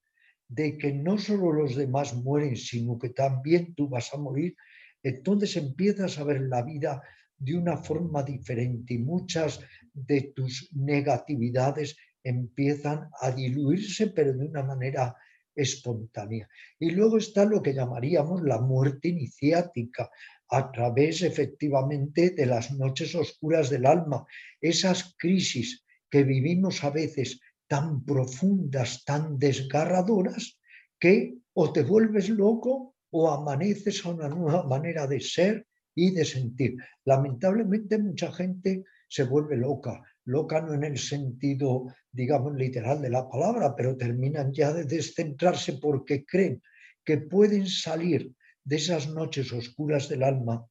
de 0.48 0.78
que 0.78 0.94
no 0.94 1.18
solo 1.18 1.52
los 1.52 1.76
demás 1.76 2.16
mueren, 2.16 2.56
sino 2.56 2.98
que 2.98 3.10
también 3.10 3.74
tú 3.76 3.90
vas 3.90 4.14
a 4.14 4.18
morir, 4.18 4.56
entonces 5.04 5.58
empiezas 5.58 6.18
a 6.18 6.24
ver 6.24 6.42
la 6.42 6.62
vida 6.62 7.02
de 7.38 7.58
una 7.58 7.78
forma 7.78 8.24
diferente 8.24 8.94
y 8.94 9.00
muchas 9.00 9.60
de 9.94 10.34
tus 10.36 10.70
negatividades 10.74 11.98
empiezan 12.24 13.10
a 13.22 13.32
diluirse, 13.32 14.08
pero 14.08 14.34
de 14.34 14.46
una 14.46 14.64
manera 14.64 15.16
espontánea. 15.58 16.48
Y 16.80 16.92
luego 16.92 17.18
está 17.18 17.44
lo 17.44 17.62
que 17.62 17.74
llamaríamos 17.74 18.44
la 18.44 18.62
muerte 18.62 19.10
iniciática, 19.10 20.10
a 20.50 20.72
través 20.72 21.24
efectivamente 21.24 22.30
de 22.30 22.46
las 22.46 22.72
noches 22.72 23.16
oscuras 23.16 23.70
del 23.70 23.86
alma, 23.86 24.26
esas 24.62 25.16
crisis 25.18 25.84
que 26.10 26.24
vivimos 26.24 26.84
a 26.84 26.90
veces 26.90 27.42
tan 27.68 28.06
profundas, 28.06 29.04
tan 29.04 29.38
desgarradoras, 29.38 30.58
que 31.00 31.36
o 31.54 31.74
te 31.74 31.84
vuelves 31.84 32.30
loco 32.30 32.96
o 33.10 33.30
amaneces 33.30 34.06
a 34.06 34.10
una 34.10 34.30
nueva 34.30 34.64
manera 34.64 35.06
de 35.06 35.20
ser 35.20 35.68
y 35.94 36.12
de 36.12 36.24
sentir. 36.24 36.78
Lamentablemente 37.04 37.98
mucha 37.98 38.32
gente 38.32 38.86
se 39.10 39.24
vuelve 39.24 39.58
loca, 39.58 40.02
loca 40.28 40.62
no 40.62 40.74
en 40.74 40.84
el 40.84 40.98
sentido, 40.98 41.86
digamos, 42.12 42.54
literal 42.56 43.02
de 43.02 43.10
la 43.10 43.28
palabra, 43.30 43.74
pero 43.76 43.96
terminan 43.96 44.52
ya 44.52 44.74
de 44.74 44.84
descentrarse 44.84 45.74
porque 45.74 46.26
creen 46.26 46.62
que 47.04 47.18
pueden 47.18 47.66
salir 47.68 48.34
de 48.64 48.76
esas 48.76 49.08
noches 49.08 49.54
oscuras 49.54 50.10
del 50.10 50.24
alma 50.24 50.66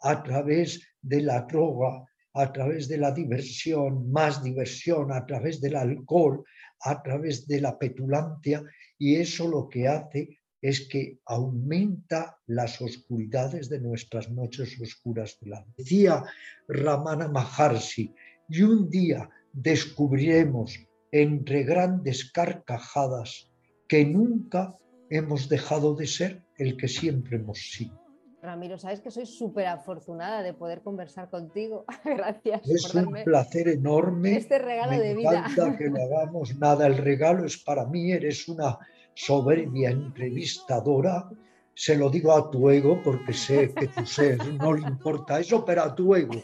a 0.00 0.22
través 0.22 0.80
de 1.02 1.20
la 1.20 1.42
droga, 1.42 2.04
a 2.32 2.52
través 2.52 2.88
de 2.88 2.96
la 2.96 3.12
diversión, 3.12 4.10
más 4.10 4.42
diversión, 4.42 5.12
a 5.12 5.26
través 5.26 5.60
del 5.60 5.76
alcohol, 5.76 6.42
a 6.80 7.02
través 7.02 7.46
de 7.46 7.60
la 7.60 7.78
petulancia, 7.78 8.64
y 8.98 9.16
eso 9.16 9.46
lo 9.46 9.68
que 9.68 9.88
hace 9.88 10.40
es 10.62 10.88
que 10.88 11.18
aumenta 11.26 12.38
las 12.46 12.80
oscuridades 12.80 13.68
de 13.68 13.80
nuestras 13.80 14.30
noches 14.30 14.80
oscuras 14.80 15.36
del 15.40 15.54
alma. 15.54 15.74
Decía 15.76 16.24
Ramana 16.68 17.28
Maharshi, 17.28 18.14
y 18.48 18.62
un 18.62 18.88
día 18.88 19.28
descubriremos 19.52 20.78
entre 21.10 21.62
grandes 21.62 22.30
carcajadas 22.30 23.50
que 23.88 24.04
nunca 24.04 24.76
hemos 25.10 25.48
dejado 25.48 25.94
de 25.94 26.06
ser 26.06 26.42
el 26.56 26.76
que 26.76 26.88
siempre 26.88 27.36
hemos 27.36 27.58
sido. 27.58 28.02
Ramiro, 28.42 28.76
sabes 28.76 29.00
que 29.00 29.12
soy 29.12 29.24
súper 29.24 29.66
afortunada 29.66 30.42
de 30.42 30.52
poder 30.52 30.82
conversar 30.82 31.30
contigo. 31.30 31.84
Gracias. 32.04 32.68
Es 32.68 32.92
un 32.92 33.12
placer 33.24 33.68
enorme. 33.68 34.36
Este 34.36 34.58
regalo 34.58 35.00
de 35.00 35.14
vida. 35.14 35.48
Falta 35.48 35.78
que 35.78 35.84
lo 35.84 36.02
hagamos 36.02 36.58
nada. 36.58 36.88
El 36.88 36.96
regalo 36.96 37.44
es 37.44 37.56
para 37.56 37.86
mí. 37.86 38.10
Eres 38.10 38.48
una 38.48 38.78
soberbia 39.14 39.90
entrevistadora. 39.90 41.30
Se 41.74 41.96
lo 41.96 42.10
digo 42.10 42.32
a 42.32 42.50
tu 42.50 42.68
ego 42.68 43.00
porque 43.04 43.32
sé 43.32 43.72
que 43.74 43.86
tu 43.86 44.04
ser 44.04 44.38
no 44.54 44.72
le 44.72 44.88
importa 44.88 45.38
eso, 45.38 45.64
pero 45.64 45.82
a 45.82 45.94
tu 45.94 46.14
ego. 46.16 46.42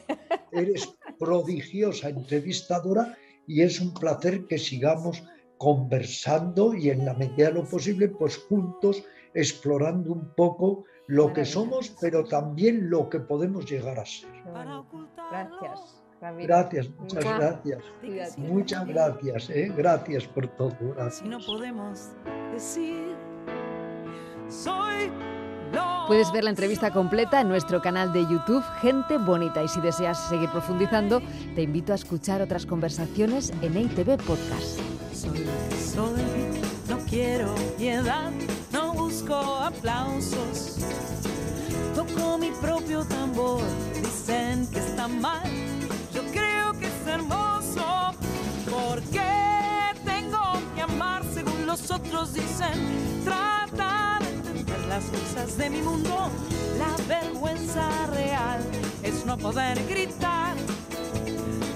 Eres 0.53 0.87
prodigiosa 1.19 2.09
entrevistadora 2.09 3.17
y 3.47 3.63
es 3.63 3.81
un 3.81 3.95
placer 3.95 4.47
que 4.47 4.59
sigamos 4.59 5.25
conversando 5.57 6.75
y 6.75 6.91
en 6.91 7.05
la 7.05 7.15
medida 7.15 7.49
de 7.49 7.55
lo 7.55 7.65
posible, 7.65 8.09
pues 8.09 8.39
juntos 8.39 9.03
explorando 9.35 10.13
un 10.13 10.33
poco 10.35 10.85
lo 11.07 11.33
que 11.33 11.45
somos, 11.45 11.95
pero 12.01 12.25
también 12.25 12.91
lo 12.91 13.09
que 13.09 13.21
podemos 13.21 13.69
llegar 13.69 13.99
a 13.99 14.07
ser. 14.07 14.31
Gracias. 15.31 16.05
Gracias, 16.21 16.91
muchas 16.99 17.25
gracias. 17.25 18.39
Muchas 18.39 18.87
gracias, 18.87 19.51
¿eh? 19.51 19.73
gracias 19.77 20.27
por 20.27 20.49
todo. 20.57 20.77
Gracias. 20.81 21.19
Si 21.19 21.29
no 21.29 21.39
podemos 21.39 22.11
decir, 22.53 23.15
soy 24.49 25.11
Puedes 26.09 26.33
ver 26.33 26.43
la 26.43 26.49
entrevista 26.49 26.91
completa 26.91 27.43
en 27.43 27.51
nuestro 27.51 27.83
canal 27.83 28.15
de 28.15 28.23
YouTube 28.23 28.65
Gente 28.81 29.19
Bonita 29.19 29.63
y 29.63 29.69
si 29.69 29.79
deseas 29.83 30.19
seguir 30.31 30.49
profundizando, 30.49 31.21
te 31.55 31.61
invito 31.61 31.93
a 31.93 31.97
escuchar 31.97 32.41
otras 32.41 32.65
conversaciones 32.65 33.53
en 33.61 33.77
ITV 33.77 34.17
Podcast. 34.17 34.79
Soy, 35.13 35.45
soy, 35.95 36.23
no 36.89 36.99
quiero 37.01 37.55
piedad, 37.77 38.31
no 38.73 38.95
busco 38.95 39.35
aplausos. 39.35 40.79
Toco 41.95 42.39
mi 42.39 42.53
propio 42.53 43.05
tambor, 43.05 43.61
dicen 43.95 44.67
que 44.69 44.79
está 44.79 45.09
mal. 45.09 45.43
Yo 46.15 46.23
creo 46.33 46.73
que 46.73 46.87
es 46.87 47.07
hermoso. 47.07 48.15
porque 48.71 49.21
tengo 50.07 50.41
que 50.75 50.81
amar 50.81 51.23
según 51.35 51.67
los 51.67 51.91
otros 51.91 52.33
dicen? 52.33 53.23
Trata 53.27 54.21
de 54.21 54.28
las 54.99 55.11
cosas 55.11 55.57
de 55.57 55.71
mi 55.71 55.81
mundo. 55.81 56.31
La 56.77 56.97
vergüenza 57.07 57.89
real 58.07 58.61
es 59.03 59.25
no 59.25 59.39
poder 59.39 59.79
gritar. 59.87 60.57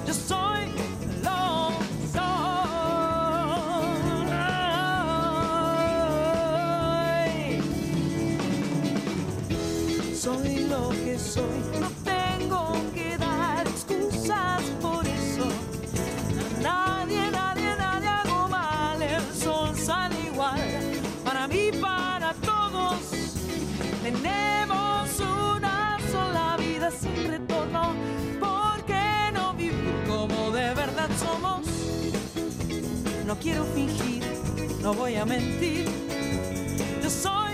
Yo 0.07 0.15
soy 0.15 0.67
lo 1.23 1.71
soy. 2.13 2.43
Soy 10.17 10.65
lo 10.65 10.89
que 10.91 11.17
soy. 11.19 11.92
Quiero 33.43 33.65
fingir, 33.75 34.23
no 34.83 34.95
voy 34.95 35.17
a 35.17 35.27
mentir. 35.27 35.85
Yo 37.03 37.11
soy 37.11 37.52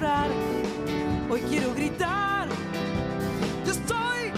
Hoy 0.00 1.40
quiero 1.48 1.74
gritar. 1.74 2.48
Yo 3.66 3.72
que 3.72 3.72
soy. 3.74 4.32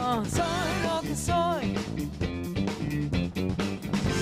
Ah, 0.00 0.24
soy 0.28 0.72
lo 0.82 1.00
que 1.02 1.14
soy. 1.14 1.74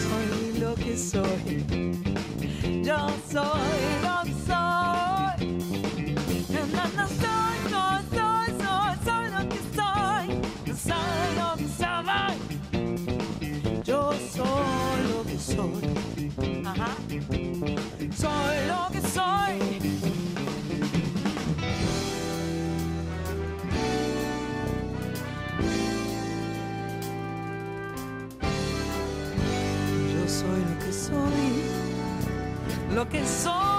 Soy 0.03 0.59
lo 0.61 0.75
que 0.75 0.95
soy. 0.99 1.65
Yo 2.85 3.09
lo 33.01 33.09
que 33.09 33.25
soy. 33.25 33.70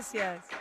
Gracias. 0.00 0.59